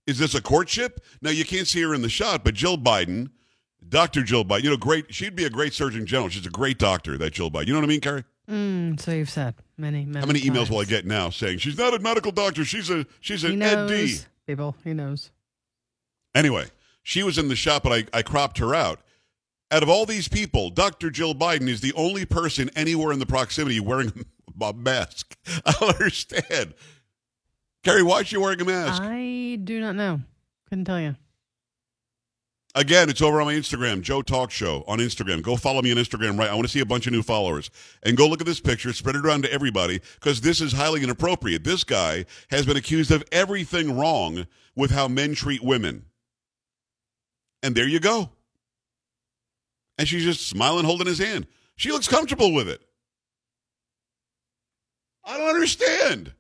Is 0.06 0.18
this 0.20 0.36
a 0.36 0.42
courtship? 0.42 1.04
Now, 1.22 1.30
you 1.30 1.46
can't 1.46 1.68
see 1.68 1.82
her 1.82 1.94
in 1.94 2.02
the 2.02 2.10
shot, 2.10 2.44
but 2.44 2.54
Jill 2.56 2.78
Biden, 2.78 3.30
Dr. 3.88 4.24
Jill 4.24 4.44
Biden, 4.44 4.64
you 4.64 4.70
know, 4.72 4.78
great. 4.78 5.14
She'd 5.14 5.36
be 5.36 5.46
a 5.46 5.50
great 5.50 5.74
Surgeon 5.74 6.06
General. 6.06 6.30
She's 6.30 6.46
a 6.46 6.50
great 6.52 6.78
doctor, 6.80 7.18
that 7.18 7.34
Jill 7.34 7.50
Biden. 7.52 7.68
You 7.68 7.74
know 7.74 7.80
what 7.80 7.86
I 7.86 7.90
mean, 7.90 8.02
Carrie? 8.02 8.24
mm, 8.50 9.00
so 9.00 9.12
you've 9.12 9.30
said 9.30 9.56
many, 9.78 10.06
many. 10.06 10.20
How 10.20 10.26
many 10.26 10.42
emails 10.42 10.70
will 10.70 10.80
I 10.80 10.86
get 10.86 11.06
now 11.06 11.30
saying 11.30 11.60
she's 11.60 11.78
not 11.78 11.94
a 11.94 12.00
medical 12.00 12.32
doctor? 12.32 12.66
She's 12.66 12.90
a 12.90 13.06
she's 13.22 13.44
He 13.44 13.54
an 13.54 13.62
Ed 13.62 13.88
D. 13.88 14.18
people. 14.48 14.76
He 14.84 14.94
knows. 14.94 15.32
Anyway, 16.36 16.66
she 17.04 17.24
was 17.24 17.38
in 17.38 17.48
the 17.48 17.56
shop, 17.56 17.84
but 17.84 17.92
I, 18.14 18.20
I 18.20 18.22
cropped 18.22 18.58
her 18.60 18.76
out. 18.76 19.02
Out 19.72 19.84
of 19.84 19.90
all 19.90 20.06
these 20.06 20.28
people, 20.28 20.70
Dr. 20.70 21.10
Jill 21.10 21.36
Biden 21.36 21.68
is 21.68 21.82
the 21.82 21.94
only 21.94 22.26
person 22.26 22.70
anywhere 22.76 23.12
in 23.12 23.20
the 23.20 23.26
proximity 23.26 23.80
wearing 23.80 24.26
a 24.62 24.74
mask. 24.74 25.38
I 25.66 25.74
don't 25.80 25.96
understand. 25.96 26.74
Carrie, 27.84 28.04
why 28.04 28.22
is 28.22 28.28
she 28.28 28.38
wearing 28.38 28.62
a 28.62 28.66
mask? 28.66 29.02
I 29.02 29.60
do 29.64 29.80
not 29.80 29.96
know. 29.96 30.22
Couldn't 30.70 30.86
tell 30.86 31.00
you. 31.00 31.16
Again, 32.76 33.10
it's 33.10 33.22
over 33.22 33.42
on 33.42 33.48
my 33.48 33.56
Instagram, 33.56 34.02
Joe 34.02 34.22
Talk 34.22 34.52
Show 34.52 34.84
on 34.88 35.00
Instagram. 35.00 35.42
Go 35.42 35.56
follow 35.56 35.82
me 35.82 35.92
on 35.92 35.98
Instagram, 35.98 36.38
right? 36.38 36.50
I 36.50 36.54
want 36.54 36.68
to 36.68 36.72
see 36.72 36.82
a 36.82 36.86
bunch 36.86 37.08
of 37.08 37.14
new 37.14 37.24
followers. 37.24 37.72
And 38.04 38.16
go 38.16 38.28
look 38.28 38.42
at 38.42 38.48
this 38.48 38.60
picture, 38.60 38.94
spread 38.94 39.16
it 39.16 39.26
around 39.26 39.42
to 39.44 39.52
everybody, 39.52 40.02
because 40.16 40.42
this 40.42 40.62
is 40.62 40.72
highly 40.72 41.04
inappropriate. 41.04 41.64
This 41.64 41.84
guy 41.84 42.26
has 42.52 42.68
been 42.68 42.78
accused 42.78 43.12
of 43.12 43.24
everything 43.32 43.98
wrong 43.98 44.46
with 44.76 44.92
how 44.92 45.08
men 45.08 45.34
treat 45.34 45.64
women. 45.64 46.06
And 47.62 47.76
there 47.76 47.88
you 47.88 48.00
go. 48.00 48.30
And 49.98 50.08
she's 50.08 50.24
just 50.24 50.48
smiling, 50.48 50.86
holding 50.86 51.08
his 51.08 51.20
hand. 51.20 51.46
She 51.76 51.92
looks 51.92 52.08
comfortable 52.08 52.54
with 52.54 52.70
it. 52.70 52.82
I 55.26 55.38
don't 55.38 55.50
understand. 55.50 56.34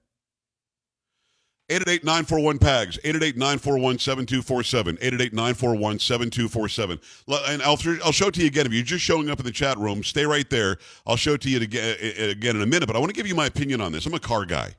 888-941-PAGS, 1.69 2.97
888-941-7247, 3.03 4.99
888-941-7247. 4.99 6.99
And 7.47 7.61
I'll, 7.61 7.77
I'll 8.03 8.11
show 8.11 8.29
it 8.29 8.33
to 8.33 8.41
you 8.41 8.47
again. 8.47 8.65
If 8.65 8.73
you're 8.73 8.83
just 8.83 9.03
showing 9.03 9.29
up 9.29 9.39
in 9.39 9.45
the 9.45 9.51
chat 9.51 9.77
room, 9.77 10.03
stay 10.03 10.25
right 10.25 10.49
there. 10.49 10.79
I'll 11.05 11.15
show 11.15 11.33
it 11.33 11.41
to 11.41 11.49
you 11.49 11.61
again 11.61 12.55
in 12.55 12.63
a 12.63 12.65
minute, 12.65 12.87
but 12.87 12.95
I 12.95 12.99
want 12.99 13.09
to 13.09 13.15
give 13.15 13.27
you 13.27 13.35
my 13.35 13.45
opinion 13.45 13.81
on 13.81 13.91
this. 13.91 14.07
I'm 14.07 14.15
a 14.15 14.19
car 14.19 14.45
guy. 14.45 14.73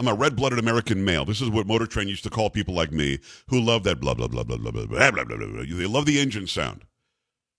I'm 0.00 0.08
a 0.08 0.14
red-blooded 0.14 0.58
American 0.58 1.04
male. 1.04 1.26
This 1.26 1.42
is 1.42 1.50
what 1.50 1.66
Motor 1.66 1.84
Trend 1.84 2.08
used 2.08 2.24
to 2.24 2.30
call 2.30 2.48
people 2.48 2.72
like 2.72 2.90
me 2.90 3.18
who 3.48 3.60
love 3.60 3.84
that 3.84 4.00
blah 4.00 4.14
blah 4.14 4.28
blah 4.28 4.44
blah 4.44 4.56
blah 4.56 4.72
blah 4.72 4.86
blah 4.86 5.10
blah 5.10 5.24
blah. 5.24 5.46
blah. 5.46 5.62
They 5.62 5.84
love 5.84 6.06
the 6.06 6.18
engine 6.18 6.46
sound. 6.46 6.86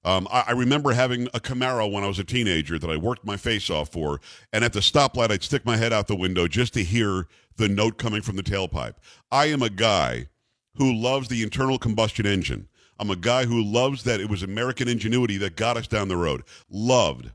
Um, 0.04 0.28
I, 0.32 0.46
I, 0.48 0.52
remember 0.54 0.94
having 0.94 1.28
a 1.36 1.40
Camaro 1.40 1.92
when 1.92 2.04
I 2.04 2.08
was 2.08 2.18
a 2.18 2.24
teenager 2.24 2.80
that 2.80 2.90
I 2.90 2.98
worked 2.98 3.24
my 3.24 3.38
face 3.38 3.70
off 3.70 3.90
for, 3.90 4.20
and 4.52 4.66
at 4.66 4.74
the 4.74 4.80
stoplight 4.80 5.30
I'd 5.30 5.44
stick 5.44 5.68
my 5.68 5.78
head 5.78 5.94
out 5.94 6.08
the 6.08 6.16
window 6.16 6.48
just 6.48 6.74
to 6.74 6.84
hear 6.84 7.28
the 7.58 7.70
note 7.70 8.00
coming 8.00 8.24
from 8.24 8.38
the 8.38 8.42
tailpipe. 8.42 8.96
I 9.32 9.46
am 9.46 9.62
a 9.62 9.70
guy 9.70 10.30
who 10.78 10.92
loves 10.92 11.28
the 11.28 11.44
internal 11.44 11.78
combustion 11.78 12.26
engine. 12.26 12.68
I'm 12.98 13.12
a 13.12 13.16
guy 13.16 13.46
who 13.46 13.64
loves 13.64 14.04
that 14.06 14.20
it 14.20 14.32
was 14.32 14.42
American 14.42 14.88
ingenuity 14.88 15.38
that 15.38 15.56
got 15.56 15.78
us 15.78 15.86
down 15.86 16.08
the 16.08 16.18
road. 16.18 16.42
Loved, 16.68 17.30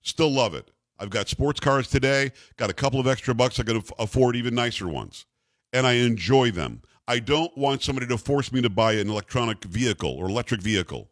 still 0.00 0.30
love 0.30 0.54
it. 0.54 0.70
I've 0.98 1.10
got 1.10 1.28
sports 1.28 1.60
cars 1.60 1.88
today, 1.88 2.32
got 2.56 2.70
a 2.70 2.74
couple 2.74 3.00
of 3.00 3.06
extra 3.06 3.34
bucks. 3.34 3.58
I 3.58 3.64
can 3.64 3.82
afford 3.98 4.36
even 4.36 4.54
nicer 4.54 4.88
ones. 4.88 5.26
And 5.72 5.86
I 5.86 5.94
enjoy 5.94 6.52
them. 6.52 6.82
I 7.06 7.18
don't 7.18 7.56
want 7.58 7.82
somebody 7.82 8.06
to 8.06 8.16
force 8.16 8.52
me 8.52 8.62
to 8.62 8.70
buy 8.70 8.92
an 8.94 9.10
electronic 9.10 9.64
vehicle 9.64 10.10
or 10.10 10.28
electric 10.28 10.62
vehicle. 10.62 11.10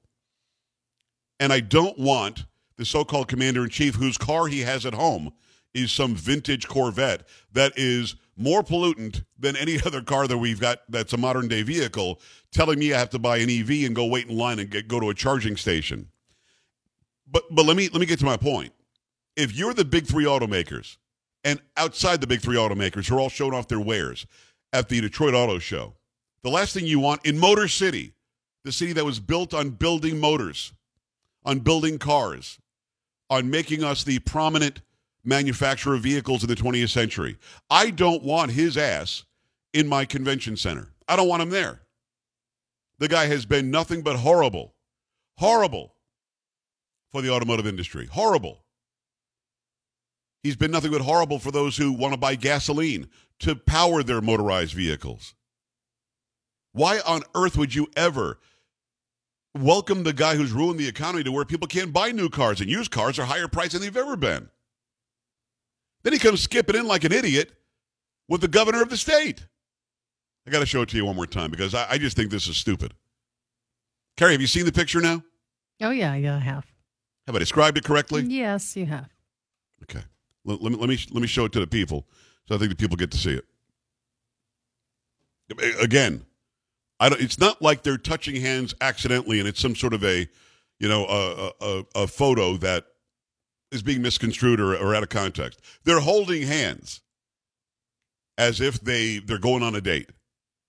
And 1.41 1.53
I 1.53 1.61
don't 1.61 1.99
want 1.99 2.45
the 2.77 2.85
so 2.85 3.05
called 3.05 3.29
commander 3.29 3.65
in 3.65 3.71
chief 3.71 3.97
whose 3.97 4.17
car 4.17 4.47
he 4.47 4.61
has 4.61 4.87
at 4.87 4.95
home 4.95 5.33
is 5.75 5.91
some 5.91 6.15
vintage 6.15 6.69
Corvette 6.69 7.27
that 7.53 7.73
is 7.77 8.17
more 8.37 8.63
pollutant 8.63 9.25
than 9.39 9.57
any 9.57 9.81
other 9.87 10.03
car 10.03 10.27
that 10.27 10.39
we've 10.39 10.61
got 10.61 10.81
that's 10.89 11.13
a 11.13 11.17
modern 11.17 11.49
day 11.49 11.63
vehicle 11.63 12.21
telling 12.53 12.79
me 12.79 12.95
I 12.95 12.99
have 12.99 13.11
to 13.11 13.19
buy 13.19 13.39
an 13.39 13.51
EV 13.51 13.85
and 13.87 13.95
go 13.95 14.07
wait 14.07 14.29
in 14.29 14.37
line 14.37 14.59
and 14.59 14.71
get, 14.71 14.89
go 14.89 15.01
to 15.01 15.11
a 15.11 15.15
charging 15.15 15.57
station. 15.57 16.09
But 17.27 17.45
but 17.51 17.67
let 17.67 17.77
me 17.77 17.89
let 17.89 18.01
me 18.01 18.07
get 18.07 18.19
to 18.21 18.25
my 18.25 18.37
point 18.37 18.73
if 19.37 19.55
you're 19.55 19.75
the 19.75 19.85
big 19.85 20.07
three 20.07 20.25
automakers 20.25 20.97
and 21.45 21.61
outside 21.77 22.21
the 22.21 22.27
big 22.27 22.41
three 22.41 22.57
automakers 22.57 23.09
who 23.09 23.17
are 23.17 23.21
all 23.21 23.29
showing 23.29 23.55
off 23.55 23.69
their 23.69 23.81
wares 23.81 24.27
at 24.73 24.89
the 24.89 25.01
Detroit 25.01 25.35
Auto 25.35 25.59
Show, 25.59 25.95
the 26.43 26.51
last 26.51 26.75
thing 26.75 26.87
you 26.87 27.01
want 27.01 27.25
in 27.25 27.39
Motor 27.39 27.69
City, 27.69 28.15
the 28.65 28.73
city 28.73 28.93
that 28.93 29.05
was 29.05 29.21
built 29.21 29.55
on 29.55 29.71
building 29.71 30.19
motors, 30.19 30.73
on 31.45 31.61
building 31.61 31.99
cars, 31.99 32.59
on 33.31 33.51
making 33.51 33.83
us 33.83 34.05
the 34.05 34.19
prominent 34.21 34.83
manufacturer 35.25 35.95
of 35.95 36.03
vehicles 36.03 36.43
in 36.43 36.49
the 36.49 36.55
20th 36.55 36.91
century. 36.91 37.39
I 37.71 37.91
don't 37.91 38.23
want 38.23 38.53
his 38.53 38.77
ass 38.77 39.25
in 39.73 39.89
my 39.89 40.05
convention 40.05 40.57
center. 40.57 40.89
I 41.09 41.17
don't 41.17 41.29
want 41.29 41.43
him 41.43 41.51
there. 41.51 41.83
The 42.99 43.09
guy 43.09 43.27
has 43.27 43.47
been 43.47 43.71
nothing 43.71 44.03
but 44.03 44.17
horrible, 44.17 44.75
horrible 45.39 45.95
for 47.11 47.23
the 47.23 47.31
automotive 47.31 47.67
industry. 47.67 48.07
Horrible. 48.07 48.62
He's 50.43 50.57
been 50.57 50.71
nothing 50.71 50.91
but 50.91 51.03
horrible 51.03 51.39
for 51.39 51.51
those 51.51 51.77
who 51.77 51.93
want 51.93 52.15
to 52.15 52.19
buy 52.19 52.35
gasoline 52.35 53.09
to 53.41 53.55
power 53.55 54.03
their 54.03 54.21
motorized 54.21 54.75
vehicles. 54.75 55.35
Why 56.73 57.01
on 57.07 57.23
earth 57.35 57.57
would 57.57 57.75
you 57.75 57.89
ever 57.97 58.39
welcome 59.57 60.03
the 60.03 60.13
guy 60.13 60.37
who's 60.37 60.53
ruined 60.53 60.81
the 60.81 60.89
economy 60.89 61.23
to 61.25 61.33
where 61.33 61.45
people 61.45 61.69
can't 61.69 61.93
buy 61.93 62.11
new 62.11 62.29
cars 62.29 62.61
and 62.61 62.69
used 62.69 62.91
cars 62.91 63.19
are 63.19 63.27
higher 63.27 63.47
priced 63.47 63.73
than 63.73 63.83
they've 63.83 63.97
ever 63.97 64.17
been? 64.17 64.49
Then 66.03 66.13
he 66.13 66.19
comes 66.19 66.41
skipping 66.41 66.75
in 66.75 66.87
like 66.87 67.05
an 67.05 67.13
idiot 67.13 67.53
with 68.29 68.41
the 68.41 68.49
governor 68.49 68.83
of 68.83 68.91
the 68.91 68.97
state. 68.97 69.47
I 70.47 70.51
got 70.51 70.61
to 70.61 70.67
show 70.67 70.83
it 70.83 70.89
to 70.89 70.97
you 70.97 71.05
one 71.05 71.15
more 71.15 71.27
time 71.27 71.51
because 71.53 71.75
I, 71.75 71.87
I 71.91 71.99
just 71.99 72.17
think 72.17 72.31
this 72.31 72.49
is 72.49 72.57
stupid. 72.57 72.95
Carrie, 74.17 74.33
have 74.33 74.41
you 74.41 74.49
seen 74.49 74.65
the 74.65 74.73
picture 74.73 75.01
now? 75.01 75.23
Oh, 75.81 75.91
yeah, 75.91 76.15
yeah, 76.15 76.37
I 76.37 76.41
have. 76.41 76.67
Have 77.27 77.37
I 77.37 77.39
described 77.39 77.79
it 77.79 77.85
correctly? 77.85 78.23
Yes, 78.23 78.77
you 78.77 78.87
have. 78.87 79.09
Okay. 79.85 80.03
Let, 80.45 80.63
let, 80.63 80.73
me, 80.73 80.79
let 80.79 80.89
me 80.89 80.99
let 81.11 81.21
me 81.21 81.29
show 81.29 81.45
it 81.45 81.53
to 81.53 81.61
the 81.61 81.67
people, 81.67 82.07
so 82.47 82.55
I 82.55 82.59
think 82.59 82.71
the 82.71 82.77
people 82.77 82.97
get 82.97 83.11
to 83.13 83.19
see 83.19 83.35
it. 83.35 83.45
Again, 85.81 86.25
I 86.99 87.09
don't. 87.09 87.21
It's 87.21 87.39
not 87.39 87.63
like 87.63 87.83
they're 87.83 87.99
touching 87.99 88.41
hands 88.41 88.75
accidentally, 88.81 89.39
and 89.39 89.49
it's 89.49 89.61
some 89.61 89.77
sort 89.77 89.95
of 89.95 90.03
a, 90.05 90.29
you 90.79 90.89
know, 90.89 91.07
a 91.07 91.53
a, 91.65 91.85
a 91.95 92.07
photo 92.07 92.57
that 92.59 92.87
is 93.71 93.83
being 93.83 94.03
misconstrued 94.03 94.61
or, 94.61 94.77
or 94.77 94.95
out 94.95 95.03
of 95.03 95.09
context. 95.09 95.61
They're 95.85 96.01
holding 96.01 96.43
hands 96.43 97.01
as 98.39 98.61
if 98.61 98.81
they 98.81 99.19
they're 99.19 99.39
going 99.39 99.63
on 99.63 99.75
a 99.75 99.81
date. 99.81 100.11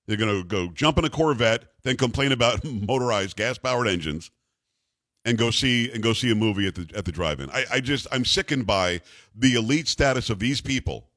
They're 0.08 0.18
going 0.18 0.42
to 0.42 0.44
go 0.44 0.68
jump 0.68 0.98
in 0.98 1.06
a 1.06 1.10
Corvette, 1.10 1.64
then 1.84 1.96
complain 1.96 2.32
about 2.32 2.64
motorized 2.66 3.38
gas 3.38 3.58
powered 3.58 3.88
engines 3.88 4.32
and 5.26 5.38
go 5.38 5.52
see 5.52 5.92
and 5.92 6.04
go 6.04 6.14
see 6.14 6.32
a 6.32 6.36
movie 6.36 6.68
at 6.68 6.76
the 6.76 6.90
at 6.96 7.06
the 7.06 7.12
drive-in. 7.12 7.50
I, 7.50 7.66
I 7.72 7.80
just 7.80 8.08
I'm 8.12 8.26
sickened 8.26 8.66
by 8.66 9.02
the 9.36 9.56
elite 9.56 9.88
status 9.88 10.30
of 10.30 10.40
these 10.40 10.62
people. 10.62 11.08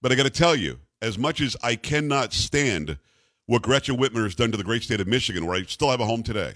But 0.00 0.12
I 0.12 0.14
got 0.14 0.24
to 0.24 0.30
tell 0.30 0.54
you, 0.54 0.78
as 1.02 1.18
much 1.18 1.40
as 1.40 1.56
I 1.62 1.74
cannot 1.74 2.32
stand 2.32 2.98
what 3.46 3.62
Gretchen 3.62 3.96
Whitmer 3.96 4.24
has 4.24 4.34
done 4.34 4.52
to 4.52 4.56
the 4.56 4.64
great 4.64 4.82
state 4.82 5.00
of 5.00 5.08
Michigan, 5.08 5.46
where 5.46 5.56
I 5.56 5.62
still 5.64 5.90
have 5.90 6.00
a 6.00 6.06
home 6.06 6.22
today, 6.22 6.54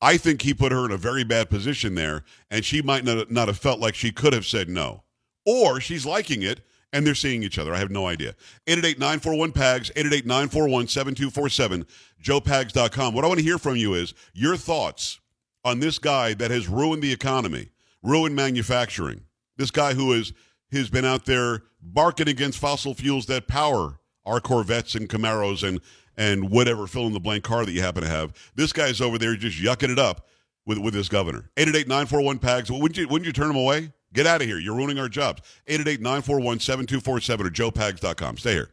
I 0.00 0.16
think 0.16 0.42
he 0.42 0.52
put 0.52 0.72
her 0.72 0.84
in 0.84 0.90
a 0.90 0.96
very 0.96 1.24
bad 1.24 1.48
position 1.48 1.94
there, 1.94 2.24
and 2.50 2.64
she 2.64 2.82
might 2.82 3.04
not, 3.04 3.30
not 3.30 3.48
have 3.48 3.58
felt 3.58 3.80
like 3.80 3.94
she 3.94 4.10
could 4.10 4.32
have 4.32 4.46
said 4.46 4.68
no, 4.68 5.04
or 5.46 5.80
she's 5.80 6.04
liking 6.04 6.42
it 6.42 6.60
and 6.94 7.04
they're 7.06 7.14
seeing 7.14 7.42
each 7.42 7.58
other. 7.58 7.74
I 7.74 7.78
have 7.78 7.90
no 7.90 8.06
idea. 8.06 8.34
888-941-PAGS, 8.68 9.90
888-941-7247, 9.90 11.86
joepags.com. 12.22 13.14
What 13.14 13.24
I 13.24 13.28
want 13.28 13.40
to 13.40 13.44
hear 13.44 13.58
from 13.58 13.76
you 13.76 13.94
is 13.94 14.14
your 14.32 14.56
thoughts 14.56 15.18
on 15.64 15.80
this 15.80 15.98
guy 15.98 16.34
that 16.34 16.52
has 16.52 16.68
ruined 16.68 17.02
the 17.02 17.12
economy, 17.12 17.70
ruined 18.02 18.36
manufacturing. 18.36 19.24
This 19.56 19.72
guy 19.72 19.94
who 19.94 20.12
is 20.12 20.32
has 20.72 20.88
been 20.88 21.04
out 21.04 21.24
there 21.24 21.62
barking 21.80 22.28
against 22.28 22.58
fossil 22.58 22.94
fuels 22.94 23.26
that 23.26 23.46
power 23.46 24.00
our 24.24 24.40
Corvettes 24.40 24.94
and 24.94 25.08
Camaros 25.08 25.66
and 25.66 25.80
and 26.16 26.50
whatever 26.50 26.86
fill 26.86 27.06
in 27.06 27.12
the 27.12 27.20
blank 27.20 27.42
car 27.44 27.64
that 27.64 27.72
you 27.72 27.82
happen 27.82 28.02
to 28.02 28.08
have. 28.08 28.32
This 28.54 28.72
guy's 28.72 29.00
over 29.00 29.18
there 29.18 29.34
just 29.34 29.60
yucking 29.60 29.90
it 29.90 29.98
up 29.98 30.28
with 30.64 30.78
with 30.78 30.94
his 30.94 31.08
governor. 31.08 31.50
888-941-PAGS. 31.56 32.70
Wouldn't 32.70 32.96
you 32.96 33.08
wouldn't 33.08 33.26
you 33.26 33.32
turn 33.32 33.50
him 33.50 33.56
away? 33.56 33.92
Get 34.14 34.26
out 34.26 34.40
of 34.40 34.46
here. 34.46 34.58
You're 34.58 34.76
ruining 34.76 34.98
our 34.98 35.08
jobs. 35.08 35.42
888 35.66 36.00
941 36.00 36.60
7247 36.60 37.46
or 37.46 37.50
joepags.com. 37.50 38.38
Stay 38.38 38.52
here. 38.52 38.70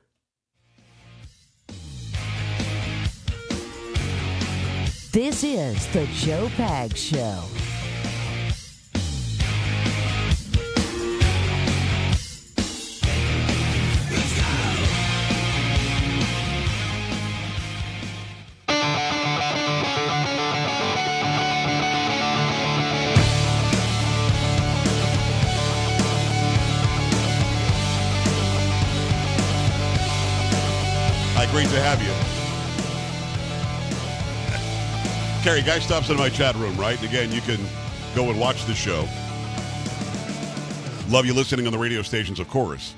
This 5.12 5.44
is 5.44 5.88
the 5.88 6.06
Joe 6.14 6.48
Pags 6.56 6.96
Show. 6.96 7.61
Carrie, 35.52 35.64
guy 35.64 35.80
stops 35.80 36.10
in 36.10 36.16
my 36.16 36.30
chat 36.30 36.56
room, 36.56 36.78
right? 36.78 36.98
And 36.98 37.10
again, 37.10 37.30
you 37.30 37.42
can 37.42 37.60
go 38.16 38.30
and 38.30 38.40
watch 38.40 38.64
the 38.68 38.74
show. 38.74 39.06
Love 41.10 41.26
you 41.26 41.34
listening 41.34 41.66
on 41.66 41.74
the 41.74 41.78
radio 41.78 42.02
stations, 42.02 42.40
of 42.40 42.48
course. 42.48 42.96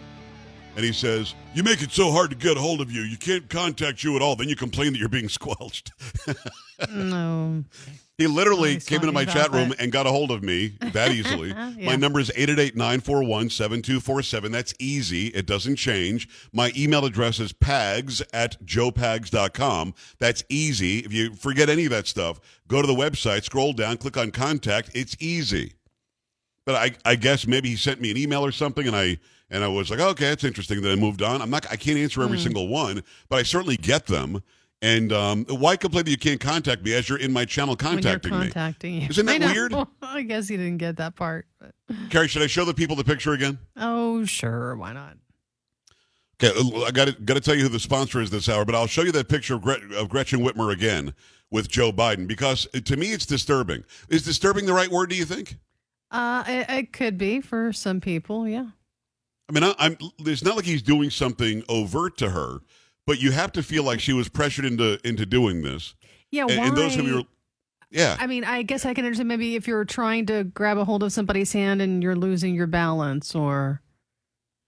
And 0.76 0.84
he 0.84 0.92
says, 0.92 1.36
You 1.54 1.64
make 1.64 1.82
it 1.82 1.92
so 1.92 2.12
hard 2.12 2.32
to 2.32 2.36
get 2.36 2.58
a 2.58 2.60
hold 2.60 2.82
of 2.82 2.92
you. 2.92 3.02
You 3.02 3.18
can't 3.18 3.50
contact 3.50 4.04
you 4.04 4.16
at 4.16 4.22
all. 4.22 4.36
Then 4.36 4.50
you 4.50 4.56
complain 4.56 4.94
that 4.94 5.00
you're 5.00 5.10
being 5.10 5.30
squelched. 5.40 5.92
no. 6.90 7.64
He 8.20 8.28
literally 8.28 8.80
came 8.80 9.00
into 9.00 9.12
my 9.12 9.26
chat 9.26 9.52
room 9.52 9.70
that. 9.70 9.80
and 9.82 9.92
got 9.92 10.06
a 10.06 10.12
hold 10.12 10.30
of 10.30 10.44
me 10.44 10.78
that 10.82 11.12
easily. 11.16 11.50
yeah. 11.50 11.72
My 11.84 11.96
number 11.96 12.20
is 12.20 12.30
888-941-7247. 12.38 14.52
That's 14.52 14.74
easy. 14.80 15.28
It 15.30 15.48
doesn't 15.48 15.78
change. 15.78 16.30
My 16.54 16.72
email 16.78 17.06
address 17.06 17.40
is 17.40 17.54
pags 17.54 18.22
at 18.32 18.64
joepags.com. 18.66 19.96
That's 20.20 20.44
easy. 20.48 21.00
If 21.00 21.12
you 21.12 21.34
forget 21.34 21.70
any 21.70 21.86
of 21.86 21.92
that 21.92 22.06
stuff, 22.08 22.40
go 22.68 22.82
to 22.82 22.88
the 22.88 22.94
website, 22.94 23.46
scroll 23.46 23.74
down, 23.74 23.98
click 23.98 24.16
on 24.16 24.30
contact. 24.30 24.92
It's 24.94 25.18
easy. 25.20 25.74
But 26.68 26.76
I, 26.76 26.92
I 27.04 27.16
guess 27.16 27.48
maybe 27.48 27.70
he 27.70 27.76
sent 27.76 28.00
me 28.00 28.12
an 28.12 28.18
email 28.18 28.46
or 28.46 28.52
something 28.52 28.86
and 28.88 28.96
I 28.96 29.18
and 29.54 29.64
I 29.64 29.68
was 29.68 29.90
like, 29.90 30.00
okay, 30.00 30.30
that's 30.30 30.44
interesting. 30.44 30.82
Then 30.82 30.92
I 30.92 30.96
moved 31.00 31.22
on. 31.22 31.42
I'm 31.42 31.50
not 31.50 31.66
I 31.72 31.78
can't 31.78 31.98
answer 31.98 32.22
every 32.24 32.38
mm. 32.38 32.44
single 32.44 32.68
one, 32.68 33.04
but 33.30 33.38
I 33.38 33.44
certainly 33.44 33.78
get 33.78 34.08
them 34.08 34.44
And 34.84 35.14
um, 35.14 35.46
why 35.48 35.78
complain 35.78 36.04
that 36.04 36.12
you 36.12 36.18
can't 36.18 36.42
contact 36.42 36.84
me 36.84 36.94
as 36.94 37.08
you're 37.08 37.18
in 37.18 37.32
my 37.32 37.46
channel 37.46 37.74
contacting 37.78 38.32
when 38.32 38.42
me? 38.42 38.46
contacting 38.48 39.02
you. 39.02 39.08
Isn't 39.10 39.26
that 39.26 39.40
weird? 39.40 39.74
I 40.02 40.24
guess 40.24 40.50
you 40.50 40.58
didn't 40.58 40.80
get 40.80 40.98
that 40.98 41.16
part. 41.16 41.48
But. 41.58 41.74
Carrie, 42.10 42.28
should 42.28 42.42
I 42.42 42.48
show 42.48 42.66
the 42.66 42.74
people 42.74 42.98
the 42.98 43.04
picture 43.06 43.32
again? 43.32 43.58
Oh, 43.78 44.26
sure. 44.26 44.76
Why 44.76 44.92
not? 44.92 45.16
Okay, 46.44 46.52
I 46.86 46.92
got 46.92 47.06
to 47.06 47.14
got 47.14 47.36
to 47.36 47.40
tell 47.40 47.56
you 47.56 47.62
who 47.64 47.70
the 47.70 47.80
sponsor 47.80 48.20
is 48.20 48.30
this 48.30 48.50
hour, 48.50 48.66
but 48.66 48.76
I'll 48.76 48.88
show 48.88 49.04
you 49.04 49.14
that 49.14 49.30
picture 49.30 49.54
of, 49.54 49.62
Gret- 49.62 49.90
of 49.94 50.10
Gretchen 50.10 50.42
Whitmer 50.42 50.74
again 50.74 51.14
with 51.50 51.70
Joe 51.70 51.94
Biden 51.94 52.28
because 52.28 52.68
uh, 52.74 52.82
to 52.84 52.98
me 52.98 53.14
it's 53.14 53.26
disturbing. 53.26 53.86
Is 54.10 54.24
disturbing 54.24 54.66
the 54.66 54.74
right 54.74 54.90
word? 54.90 55.10
Do 55.12 55.16
you 55.16 55.26
think? 55.26 55.56
Uh, 56.12 56.44
it, 56.46 56.70
it 56.70 56.94
could 56.94 57.18
be 57.18 57.40
for 57.40 57.72
some 57.72 58.02
people. 58.02 58.46
Yeah. 58.48 58.68
I 59.50 59.54
mean, 59.54 59.64
I, 59.64 59.74
I'm. 59.78 59.98
It's 60.20 60.44
not 60.44 60.56
like 60.56 60.66
he's 60.66 60.82
doing 60.82 61.10
something 61.10 61.64
overt 61.70 62.18
to 62.18 62.30
her, 62.30 62.60
but 63.06 63.22
you 63.22 63.32
have 63.32 63.52
to 63.54 63.64
feel 63.64 63.84
like 63.84 64.00
she 64.00 64.14
was 64.14 64.30
pressured 64.30 64.66
into 64.66 65.00
into 65.08 65.26
doing 65.26 65.62
this. 65.62 65.96
Yeah. 66.32 66.46
And, 66.50 66.58
why? 66.58 66.68
and 66.68 66.78
those 66.78 66.96
of 66.98 67.06
you, 67.06 67.26
yeah, 67.92 68.16
I 68.20 68.26
mean, 68.28 68.44
I 68.44 68.64
guess 68.64 68.86
I 68.86 68.94
can 68.94 69.06
understand 69.06 69.28
maybe 69.28 69.56
if 69.56 69.68
you're 69.68 69.86
trying 69.86 70.26
to 70.28 70.44
grab 70.46 70.78
a 70.78 70.86
hold 70.86 71.04
of 71.04 71.12
somebody's 71.12 71.52
hand 71.54 71.82
and 71.82 72.02
you're 72.02 72.16
losing 72.16 72.56
your 72.56 72.68
balance 72.68 73.36
or 73.36 73.82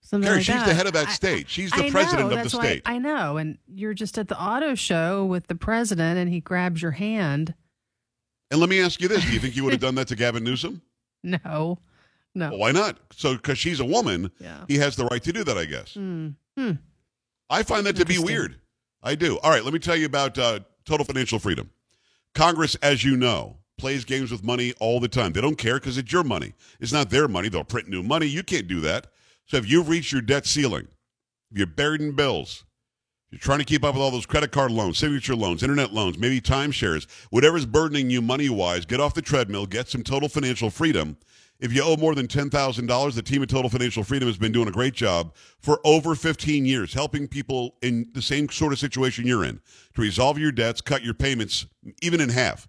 something 0.01 0.27
Carrie, 0.27 0.38
like 0.38 0.46
she's 0.46 0.55
that. 0.55 0.67
the 0.67 0.74
head 0.75 0.86
of 0.88 0.94
that 0.94 1.08
I- 1.08 1.12
state. 1.12 1.50
She's 1.50 1.72
the 1.72 1.86
I 1.86 1.89
president 1.89 2.29
know, 2.29 2.38
of 2.38 2.44
the 2.44 2.50
state. 2.50 2.82
I 2.86 3.00
know, 3.00 3.38
and 3.38 3.58
you're 3.67 3.94
just 3.96 4.17
at 4.17 4.27
the 4.27 4.39
auto 4.39 4.75
show 4.75 5.25
with 5.25 5.48
the 5.48 5.55
president, 5.55 6.20
and 6.20 6.29
he 6.29 6.39
grabs 6.41 6.82
your 6.82 6.91
hand. 6.91 7.55
and 8.51 8.60
let 8.60 8.70
me 8.70 8.79
ask 8.82 9.01
you 9.01 9.08
this: 9.08 9.24
Do 9.25 9.32
you 9.32 9.39
think 9.39 9.55
you 9.55 9.63
would 9.63 9.74
have 9.74 9.82
done 9.82 9.96
that 9.96 10.10
to 10.10 10.15
Gavin 10.15 10.44
Newsom? 10.44 10.82
No, 11.24 11.79
no. 12.36 12.50
Well, 12.50 12.60
why 12.60 12.72
not? 12.72 12.98
So, 13.13 13.34
because 13.36 13.58
she's 13.58 13.80
a 13.80 13.86
woman, 13.86 14.30
Yeah. 14.39 14.65
he 14.68 14.75
has 14.77 14.96
the 14.96 15.06
right 15.06 15.24
to 15.24 15.34
do 15.34 15.44
that, 15.44 15.58
I 15.58 15.65
guess. 15.65 15.94
Hmm. 15.96 16.30
Hmm. 16.58 16.72
I 17.50 17.63
find 17.63 17.86
that 17.86 17.96
to 17.98 18.06
be 18.06 18.18
weird. 18.20 18.60
I 19.01 19.15
do. 19.15 19.38
All 19.39 19.51
right, 19.51 19.63
let 19.63 19.74
me 19.74 19.80
tell 19.80 19.96
you 19.96 20.06
about 20.06 20.38
uh, 20.38 20.60
total 20.86 21.06
financial 21.06 21.39
freedom. 21.39 21.70
Congress, 22.34 22.75
as 22.82 23.04
you 23.04 23.15
know, 23.18 23.58
plays 23.77 24.04
games 24.06 24.32
with 24.32 24.44
money 24.44 24.74
all 24.80 25.00
the 25.00 25.08
time. 25.08 25.32
They 25.34 25.42
don't 25.42 25.58
care 25.58 25.75
because 25.75 25.98
it's 25.98 26.12
your 26.12 26.24
money. 26.24 26.54
It's 26.80 26.92
not 26.94 27.10
their 27.10 27.27
money. 27.27 27.50
They'll 27.50 27.63
print 27.63 27.88
new 27.88 28.04
money. 28.04 28.25
You 28.25 28.44
can't 28.44 28.68
do 28.68 28.82
that. 28.82 29.08
So 29.46 29.58
if 29.58 29.70
you've 29.70 29.89
reached 29.89 30.12
your 30.12 30.22
debt 30.22 30.46
ceiling, 30.46 30.88
if 31.51 31.58
you're 31.58 31.68
buried 31.68 32.01
in 32.01 32.13
bills, 32.15 32.63
you're 33.32 33.39
trying 33.39 33.60
to 33.60 33.65
keep 33.65 33.84
up 33.84 33.94
with 33.96 34.01
all 34.01 34.12
those 34.12 34.25
credit 34.25 34.51
card 34.51 34.72
loans, 34.72 34.98
signature 34.98 35.36
loans, 35.36 35.62
internet 35.62 35.94
loans, 35.94 36.18
maybe 36.18 36.42
timeshares, 36.42 37.06
whatever's 37.30 37.65
burdening 37.65 38.10
you 38.10 38.22
money 38.22 38.50
wise, 38.50 38.86
get 38.86 39.00
off 39.00 39.13
the 39.13 39.22
treadmill, 39.22 39.65
get 39.65 39.88
some 39.88 40.04
total 40.04 40.30
financial 40.30 40.70
freedom. 40.70 41.18
If 41.60 41.72
you 41.72 41.84
owe 41.84 41.96
more 41.96 42.16
than 42.16 42.28
$10,000, 42.28 43.16
the 43.16 43.22
team 43.22 43.42
at 43.42 43.50
Total 43.50 43.70
Financial 43.70 44.04
Freedom 44.04 44.28
has 44.28 44.38
been 44.38 44.52
doing 44.52 44.68
a 44.68 44.72
great 44.72 44.94
job 44.94 45.34
for 45.60 45.80
over 45.86 46.14
15 46.14 46.66
years, 46.66 46.94
helping 46.94 47.28
people 47.28 47.76
in 47.82 48.08
the 48.14 48.22
same 48.22 48.50
sort 48.50 48.74
of 48.74 48.80
situation 48.80 49.26
you're 49.26 49.46
in 49.46 49.62
to 49.94 50.02
resolve 50.02 50.38
your 50.38 50.52
debts, 50.52 50.82
cut 50.82 51.04
your 51.04 51.14
payments 51.14 51.66
even 52.02 52.20
in 52.20 52.30
half. 52.30 52.68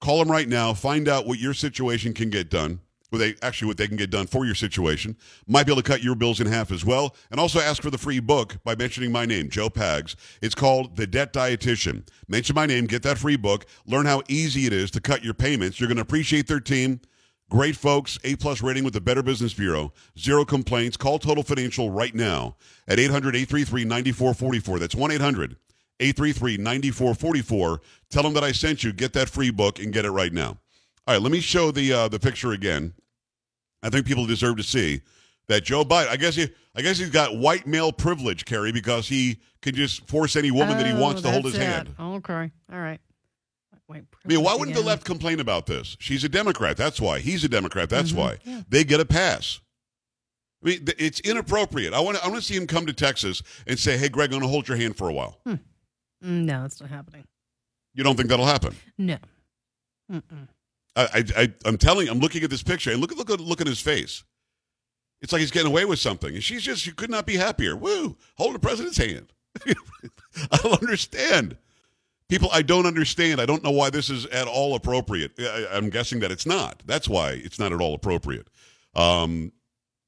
Call 0.00 0.18
them 0.20 0.30
right 0.30 0.48
now. 0.48 0.72
Find 0.74 1.08
out 1.08 1.26
what 1.26 1.38
your 1.38 1.54
situation 1.54 2.14
can 2.14 2.30
get 2.30 2.48
done. 2.48 2.80
What 3.10 3.18
they 3.18 3.34
actually 3.42 3.66
what 3.66 3.76
they 3.76 3.88
can 3.88 3.96
get 3.96 4.10
done 4.10 4.28
for 4.28 4.46
your 4.46 4.54
situation. 4.54 5.16
Might 5.48 5.66
be 5.66 5.72
able 5.72 5.82
to 5.82 5.88
cut 5.88 6.02
your 6.02 6.14
bills 6.14 6.40
in 6.40 6.46
half 6.46 6.70
as 6.70 6.84
well. 6.84 7.16
And 7.32 7.40
also 7.40 7.58
ask 7.58 7.82
for 7.82 7.90
the 7.90 7.98
free 7.98 8.20
book 8.20 8.58
by 8.62 8.76
mentioning 8.76 9.10
my 9.10 9.26
name, 9.26 9.50
Joe 9.50 9.68
Pags. 9.68 10.14
It's 10.40 10.54
called 10.54 10.96
The 10.96 11.08
Debt 11.08 11.32
Dietitian. 11.32 12.06
Mention 12.28 12.54
my 12.54 12.66
name, 12.66 12.86
get 12.86 13.02
that 13.02 13.18
free 13.18 13.36
book. 13.36 13.66
Learn 13.84 14.06
how 14.06 14.22
easy 14.28 14.64
it 14.64 14.72
is 14.72 14.92
to 14.92 15.00
cut 15.00 15.24
your 15.24 15.34
payments. 15.34 15.80
You're 15.80 15.88
going 15.88 15.96
to 15.96 16.02
appreciate 16.02 16.46
their 16.46 16.60
team. 16.60 17.00
Great 17.50 17.74
folks, 17.76 18.16
A 18.22 18.36
plus 18.36 18.62
rating 18.62 18.84
with 18.84 18.94
the 18.94 19.00
Better 19.00 19.22
Business 19.24 19.52
Bureau. 19.52 19.92
Zero 20.16 20.44
complaints. 20.44 20.96
Call 20.96 21.18
Total 21.18 21.42
Financial 21.42 21.90
right 21.90 22.14
now 22.14 22.56
at 22.86 22.98
800 23.00 23.34
833 23.34 23.84
9444. 23.84 24.78
That's 24.78 24.94
1 24.94 25.10
800 25.10 25.56
833 25.98 26.56
9444. 26.58 27.80
Tell 28.08 28.22
them 28.22 28.34
that 28.34 28.44
I 28.44 28.52
sent 28.52 28.84
you. 28.84 28.92
Get 28.92 29.12
that 29.14 29.28
free 29.28 29.50
book 29.50 29.80
and 29.80 29.92
get 29.92 30.04
it 30.04 30.12
right 30.12 30.32
now. 30.32 30.58
All 31.08 31.14
right, 31.16 31.20
let 31.20 31.32
me 31.32 31.40
show 31.40 31.72
the 31.72 31.92
uh, 31.92 32.08
the 32.08 32.20
picture 32.20 32.52
again. 32.52 32.94
I 33.82 33.90
think 33.90 34.06
people 34.06 34.26
deserve 34.26 34.56
to 34.58 34.62
see 34.62 35.00
that 35.48 35.64
Joe 35.64 35.84
Biden. 35.84 36.08
I 36.08 36.16
guess 36.16 36.36
he, 36.36 36.48
I 36.76 36.82
guess 36.82 36.98
he's 36.98 37.10
got 37.10 37.36
white 37.36 37.66
male 37.66 37.90
privilege, 37.90 38.44
Carrie, 38.44 38.70
because 38.70 39.08
he 39.08 39.40
can 39.60 39.74
just 39.74 40.06
force 40.06 40.36
any 40.36 40.52
woman 40.52 40.76
that 40.76 40.86
he 40.86 40.92
Oh, 40.92 41.00
wants 41.00 41.22
to 41.22 41.30
hold 41.32 41.44
his 41.46 41.54
that's 41.54 41.64
hand. 41.64 41.88
it. 41.98 42.00
Okay. 42.00 42.52
All 42.72 42.78
right. 42.78 43.00
I 43.98 44.28
mean, 44.28 44.42
why 44.42 44.54
wouldn't 44.54 44.76
the 44.76 44.82
left 44.82 45.04
complain 45.04 45.40
about 45.40 45.66
this? 45.66 45.96
She's 46.00 46.22
a 46.24 46.28
Democrat. 46.28 46.76
That's 46.76 47.00
why. 47.00 47.18
He's 47.20 47.42
a 47.44 47.48
Democrat. 47.48 47.88
That's 47.90 48.12
Mhm. 48.12 48.16
why. 48.16 48.38
Yeah. 48.44 48.62
They 48.68 48.84
get 48.84 49.00
a 49.00 49.04
pass. 49.04 49.60
I 50.62 50.68
mean, 50.68 50.84
it's 50.98 51.20
inappropriate. 51.20 51.94
I 51.94 52.00
want 52.00 52.18
to. 52.18 52.24
I 52.24 52.28
want 52.28 52.40
to 52.40 52.46
see 52.46 52.54
him 52.56 52.66
come 52.66 52.86
to 52.86 52.92
Texas 52.92 53.42
and 53.66 53.78
say, 53.78 53.96
"Hey, 53.96 54.08
Greg, 54.10 54.26
I'm 54.28 54.40
going 54.40 54.42
to 54.42 54.48
hold 54.48 54.68
your 54.68 54.76
hand 54.76 54.96
for 54.96 55.08
a 55.08 55.12
while." 55.12 55.40
Mm, 55.46 55.58
No, 56.22 56.64
it's 56.66 56.80
not 56.80 56.90
happening. 56.90 57.24
You 57.94 58.04
don't 58.04 58.16
think 58.16 58.28
that'll 58.28 58.44
happen? 58.46 58.76
No. 58.98 59.16
Mm-mm. 60.12 60.48
I, 60.96 61.02
I, 61.14 61.24
I 61.42 61.52
I'm 61.64 61.78
telling. 61.78 62.08
I'm 62.08 62.18
looking 62.20 62.42
at 62.44 62.50
this 62.50 62.62
picture 62.62 62.90
and 62.90 63.00
look 63.00 63.10
at 63.12 63.18
look 63.18 63.30
at 63.30 63.40
look 63.40 63.60
at 63.60 63.66
his 63.66 63.80
face. 63.80 64.22
It's 65.22 65.32
like 65.32 65.40
he's 65.40 65.50
getting 65.50 65.70
away 65.70 65.84
with 65.86 65.98
something, 65.98 66.34
and 66.34 66.42
she's 66.44 66.62
just. 66.62 66.82
She 66.82 66.92
could 66.92 67.10
not 67.10 67.26
be 67.26 67.36
happier. 67.36 67.74
Woo! 67.76 68.16
Hold 68.36 68.54
the 68.54 68.58
president's 68.58 68.98
hand. 68.98 69.32
I 69.66 70.56
don't 70.62 70.80
understand. 70.82 71.56
People, 72.30 72.48
I 72.52 72.62
don't 72.62 72.86
understand. 72.86 73.40
I 73.40 73.46
don't 73.46 73.64
know 73.64 73.72
why 73.72 73.90
this 73.90 74.08
is 74.08 74.24
at 74.26 74.46
all 74.46 74.76
appropriate. 74.76 75.32
I, 75.38 75.66
I'm 75.72 75.90
guessing 75.90 76.20
that 76.20 76.30
it's 76.30 76.46
not. 76.46 76.82
That's 76.86 77.08
why 77.08 77.32
it's 77.32 77.58
not 77.58 77.72
at 77.72 77.80
all 77.80 77.92
appropriate. 77.92 78.46
Um, 78.94 79.52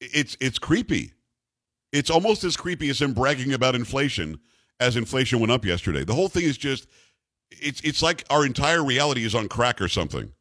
it's 0.01 0.37
it's 0.41 0.59
creepy. 0.59 1.13
It's 1.93 2.11
almost 2.11 2.45
as 2.45 2.57
creepy 2.57 2.89
as 2.91 3.03
him 3.03 3.13
bragging 3.13 3.53
about 3.53 3.75
inflation 3.75 4.39
as 4.81 4.97
inflation 4.97 5.41
went 5.41 5.53
up 5.53 5.65
yesterday. 5.65 6.05
The 6.05 6.15
whole 6.15 6.29
thing 6.29 6.45
is 6.45 6.57
just 6.57 6.87
it's 7.51 7.81
it's 7.83 8.03
like 8.03 8.25
our 8.31 8.47
entire 8.47 8.85
reality 8.85 9.25
is 9.25 9.35
on 9.35 9.49
crack 9.49 9.81
or 9.81 9.89
something. 9.89 10.33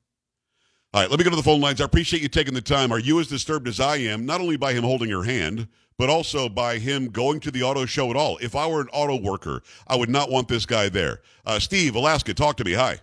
All 0.93 1.01
right, 1.01 1.09
let 1.09 1.17
me 1.19 1.23
go 1.23 1.29
to 1.29 1.35
the 1.35 1.43
phone 1.43 1.61
lines. 1.61 1.81
I 1.81 1.85
appreciate 1.85 2.21
you 2.21 2.27
taking 2.27 2.53
the 2.53 2.61
time. 2.61 2.91
Are 2.91 2.99
you 2.99 3.19
as 3.19 3.27
disturbed 3.27 3.67
as 3.67 3.79
I 3.79 3.97
am, 3.97 4.25
not 4.25 4.41
only 4.41 4.57
by 4.57 4.73
him 4.73 4.83
holding 4.83 5.09
your 5.09 5.23
hand, 5.23 5.67
but 6.01 6.09
also 6.09 6.49
by 6.49 6.79
him 6.79 7.09
going 7.09 7.39
to 7.39 7.51
the 7.51 7.61
auto 7.61 7.85
show 7.85 8.09
at 8.09 8.15
all? 8.15 8.39
If 8.41 8.55
I 8.55 8.65
were 8.65 8.81
an 8.81 8.87
auto 8.91 9.21
worker, 9.21 9.61
I 9.85 9.95
would 9.95 10.09
not 10.09 10.31
want 10.31 10.47
this 10.47 10.65
guy 10.65 10.89
there. 10.89 11.21
Uh, 11.45 11.59
Steve, 11.59 11.93
Alaska, 11.93 12.33
talk 12.33 12.57
to 12.57 12.63
me. 12.63 12.73
Hi. 12.73 12.97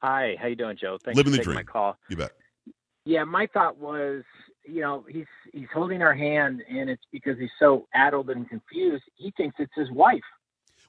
Hi, 0.00 0.36
how 0.40 0.46
you 0.46 0.56
doing, 0.56 0.78
Joe? 0.80 0.96
Thanks 1.04 1.18
Living 1.18 1.32
for 1.34 1.36
the 1.36 1.36
taking 1.36 1.52
dream. 1.52 1.56
my 1.56 1.62
call. 1.70 1.98
You 2.08 2.16
bet. 2.16 2.30
Yeah, 3.04 3.24
my 3.24 3.46
thought 3.52 3.76
was, 3.76 4.22
you 4.64 4.80
know, 4.80 5.04
he's 5.06 5.26
he's 5.52 5.68
holding 5.70 6.00
our 6.00 6.14
hand, 6.14 6.62
and 6.66 6.88
it's 6.88 7.02
because 7.12 7.38
he's 7.38 7.50
so 7.58 7.88
addled 7.92 8.30
and 8.30 8.48
confused. 8.48 9.04
He 9.16 9.30
thinks 9.36 9.56
it's 9.58 9.74
his 9.76 9.90
wife. 9.90 10.22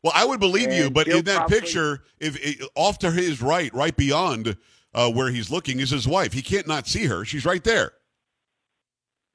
Well, 0.03 0.13
I 0.15 0.23
would 0.23 0.39
believe 0.39 0.71
you, 0.71 0.89
but 0.89 1.09
in 1.09 1.25
that 1.25 1.35
probably- 1.35 1.59
picture, 1.59 2.03
if 2.21 2.37
it, 2.39 2.65
off 2.75 2.97
to 2.99 3.11
his 3.11 3.41
right, 3.41 3.73
right 3.73 3.97
beyond 3.97 4.55
uh, 4.93 5.11
where 5.11 5.31
he's 5.31 5.51
looking, 5.51 5.81
is 5.81 5.89
his 5.89 6.07
wife. 6.07 6.31
He 6.31 6.41
can't 6.41 6.65
not 6.65 6.87
see 6.87 7.07
her. 7.07 7.25
She's 7.25 7.43
right 7.43 7.63
there. 7.65 7.91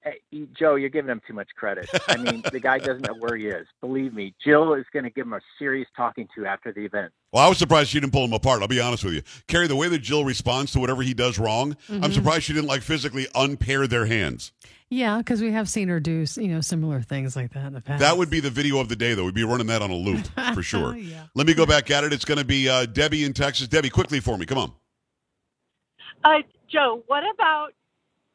Hey, 0.03 0.21
Joe, 0.59 0.77
you're 0.77 0.89
giving 0.89 1.11
him 1.11 1.21
too 1.27 1.35
much 1.35 1.49
credit. 1.57 1.87
I 2.09 2.17
mean, 2.17 2.43
the 2.53 2.59
guy 2.61 2.79
doesn't 2.79 3.07
know 3.07 3.13
where 3.19 3.37
he 3.37 3.49
is. 3.49 3.67
Believe 3.83 4.15
me, 4.15 4.35
Jill 4.43 4.73
is 4.73 4.87
going 4.95 5.05
to 5.05 5.11
give 5.11 5.27
him 5.27 5.35
a 5.35 5.41
serious 5.59 5.89
talking 5.95 6.27
to 6.37 6.47
after 6.47 6.73
the 6.73 6.87
event. 6.87 7.13
Well, 7.33 7.45
I 7.45 7.49
was 7.51 7.59
surprised 7.59 7.91
she 7.91 8.01
didn't 8.01 8.13
pull 8.15 8.25
him 8.25 8.33
apart. 8.33 8.63
I'll 8.63 8.69
be 8.69 8.81
honest 8.81 9.05
with 9.05 9.13
you. 9.13 9.23
Carrie, 9.47 9.67
the 9.67 9.77
way 9.77 9.89
that 9.89 9.99
Jill 9.99 10.25
responds 10.25 10.73
to 10.73 10.81
whatever 10.81 11.03
he 11.03 11.13
does 11.13 11.39
wrong, 11.39 11.77
I'm 11.91 12.01
Mhm. 12.03 12.15
surprised 12.15 12.45
she 12.45 12.55
didn't 12.55 12.69
like 12.69 12.81
physically 12.81 13.27
unpair 13.35 13.87
their 13.87 14.07
hands. 14.07 14.53
Yeah, 14.89 15.19
because 15.19 15.41
we 15.43 15.53
have 15.53 15.69
seen 15.69 15.87
her 15.89 16.01
do 16.01 16.25
you 16.37 16.49
know 16.49 16.61
similar 16.63 17.01
things 17.03 17.37
like 17.37 17.53
that 17.53 17.67
in 17.67 17.75
the 17.75 17.81
past. 17.83 18.01
That 18.01 18.17
would 18.17 18.31
be 18.31 18.41
the 18.41 18.51
video 18.51 18.81
of 18.81 18.89
the 18.89 18.97
day, 18.97 19.13
though. 19.15 19.25
We'd 19.27 19.35
be 19.35 19.45
running 19.45 19.67
that 19.69 19.83
on 19.83 19.91
a 19.91 19.95
loop 19.97 20.27
for 20.55 20.63
sure. 20.63 20.97
yeah. 20.97 21.27
Let 21.35 21.47
me 21.47 21.53
go 21.55 21.67
back 21.67 21.91
at 21.91 22.05
it. 22.05 22.13
It's 22.15 22.25
going 22.25 22.39
to 22.39 22.45
be 22.45 22.69
uh, 22.69 22.87
Debbie 22.87 23.23
in 23.25 23.33
Texas. 23.35 23.69
Debbie, 23.69 23.91
quickly 23.91 24.19
for 24.19 24.37
me. 24.39 24.47
Come 24.47 24.59
on. 24.59 24.73
Uh, 26.25 26.39
Joe, 26.69 27.03
what 27.07 27.23
about 27.35 27.73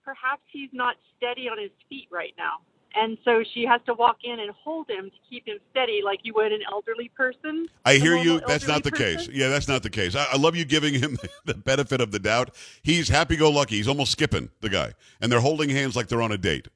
perhaps 0.05 0.43
he's 0.51 0.69
not 0.71 0.95
steady 1.17 1.49
on 1.49 1.57
his 1.59 1.71
feet 1.89 2.07
right 2.11 2.33
now? 2.37 2.61
And 2.97 3.17
so 3.25 3.43
she 3.53 3.65
has 3.65 3.81
to 3.87 3.93
walk 3.93 4.19
in 4.23 4.39
and 4.39 4.51
hold 4.51 4.89
him 4.89 5.09
to 5.09 5.17
keep 5.29 5.45
him 5.45 5.57
steady 5.71 6.01
like 6.03 6.19
you 6.23 6.33
would 6.35 6.53
an 6.53 6.61
elderly 6.71 7.09
person. 7.09 7.67
I 7.83 7.95
hear 7.95 8.15
you. 8.15 8.39
That's 8.47 8.67
not 8.67 8.83
the 8.83 8.91
elderly 8.93 9.17
case. 9.17 9.29
Yeah, 9.33 9.49
that's 9.49 9.67
not 9.67 9.83
the 9.83 9.89
case. 9.89 10.15
I, 10.15 10.25
I 10.31 10.37
love 10.37 10.55
you 10.55 10.63
giving 10.63 10.93
him 10.93 11.17
the 11.45 11.55
benefit 11.55 11.99
of 11.99 12.11
the 12.11 12.19
doubt. 12.19 12.55
He's 12.83 13.09
happy 13.09 13.35
go 13.35 13.49
lucky. 13.51 13.75
He's 13.75 13.89
almost 13.89 14.13
skipping 14.13 14.49
the 14.61 14.69
guy, 14.69 14.93
and 15.19 15.29
they're 15.29 15.41
holding 15.41 15.69
hands 15.69 15.95
like 15.97 16.07
they're 16.07 16.21
on 16.21 16.31
a 16.31 16.37
date, 16.37 16.69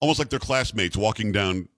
almost 0.00 0.20
like 0.20 0.28
they're 0.28 0.38
classmates 0.38 0.96
walking 0.96 1.32
down 1.32 1.68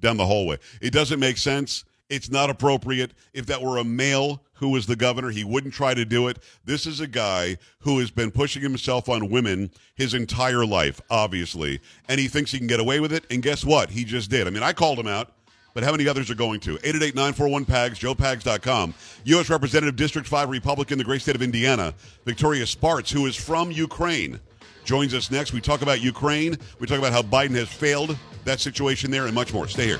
down 0.00 0.16
the 0.16 0.26
hallway. 0.26 0.58
It 0.80 0.92
doesn't 0.92 1.20
make 1.20 1.36
sense. 1.36 1.84
It's 2.10 2.30
not 2.30 2.50
appropriate. 2.50 3.12
If 3.32 3.46
that 3.46 3.62
were 3.62 3.78
a 3.78 3.84
male 3.84 4.42
who 4.54 4.68
was 4.70 4.86
the 4.86 4.96
governor, 4.96 5.30
he 5.30 5.44
wouldn't 5.44 5.74
try 5.74 5.94
to 5.94 6.04
do 6.04 6.28
it. 6.28 6.38
This 6.64 6.86
is 6.86 7.00
a 7.00 7.06
guy 7.06 7.56
who 7.80 7.98
has 7.98 8.10
been 8.10 8.30
pushing 8.30 8.62
himself 8.62 9.08
on 9.08 9.30
women 9.30 9.70
his 9.94 10.14
entire 10.14 10.66
life, 10.66 11.00
obviously, 11.10 11.80
and 12.08 12.20
he 12.20 12.28
thinks 12.28 12.52
he 12.52 12.58
can 12.58 12.66
get 12.66 12.80
away 12.80 13.00
with 13.00 13.12
it. 13.12 13.24
And 13.30 13.42
guess 13.42 13.64
what? 13.64 13.90
He 13.90 14.04
just 14.04 14.30
did. 14.30 14.46
I 14.46 14.50
mean, 14.50 14.62
I 14.62 14.72
called 14.72 14.98
him 14.98 15.08
out. 15.08 15.32
But 15.72 15.82
how 15.82 15.90
many 15.90 16.06
others 16.06 16.30
are 16.30 16.36
going 16.36 16.60
to? 16.60 16.76
888-941-PAGS, 16.76 17.98
joepags.com. 17.98 18.94
U.S. 19.24 19.50
Representative 19.50 19.96
District 19.96 20.28
5 20.28 20.48
Republican, 20.48 20.98
the 20.98 21.04
great 21.04 21.20
state 21.20 21.34
of 21.34 21.42
Indiana, 21.42 21.92
Victoria 22.24 22.64
Spartz, 22.64 23.10
who 23.10 23.26
is 23.26 23.34
from 23.34 23.72
Ukraine, 23.72 24.38
joins 24.84 25.14
us 25.14 25.32
next. 25.32 25.52
We 25.52 25.60
talk 25.60 25.82
about 25.82 26.00
Ukraine. 26.00 26.56
We 26.78 26.86
talk 26.86 27.00
about 27.00 27.12
how 27.12 27.22
Biden 27.22 27.56
has 27.56 27.68
failed 27.68 28.16
that 28.44 28.60
situation 28.60 29.10
there 29.10 29.26
and 29.26 29.34
much 29.34 29.52
more. 29.52 29.66
Stay 29.66 29.86
here. 29.86 29.98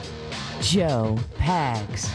Joe 0.64 1.18
Pags. 1.38 2.08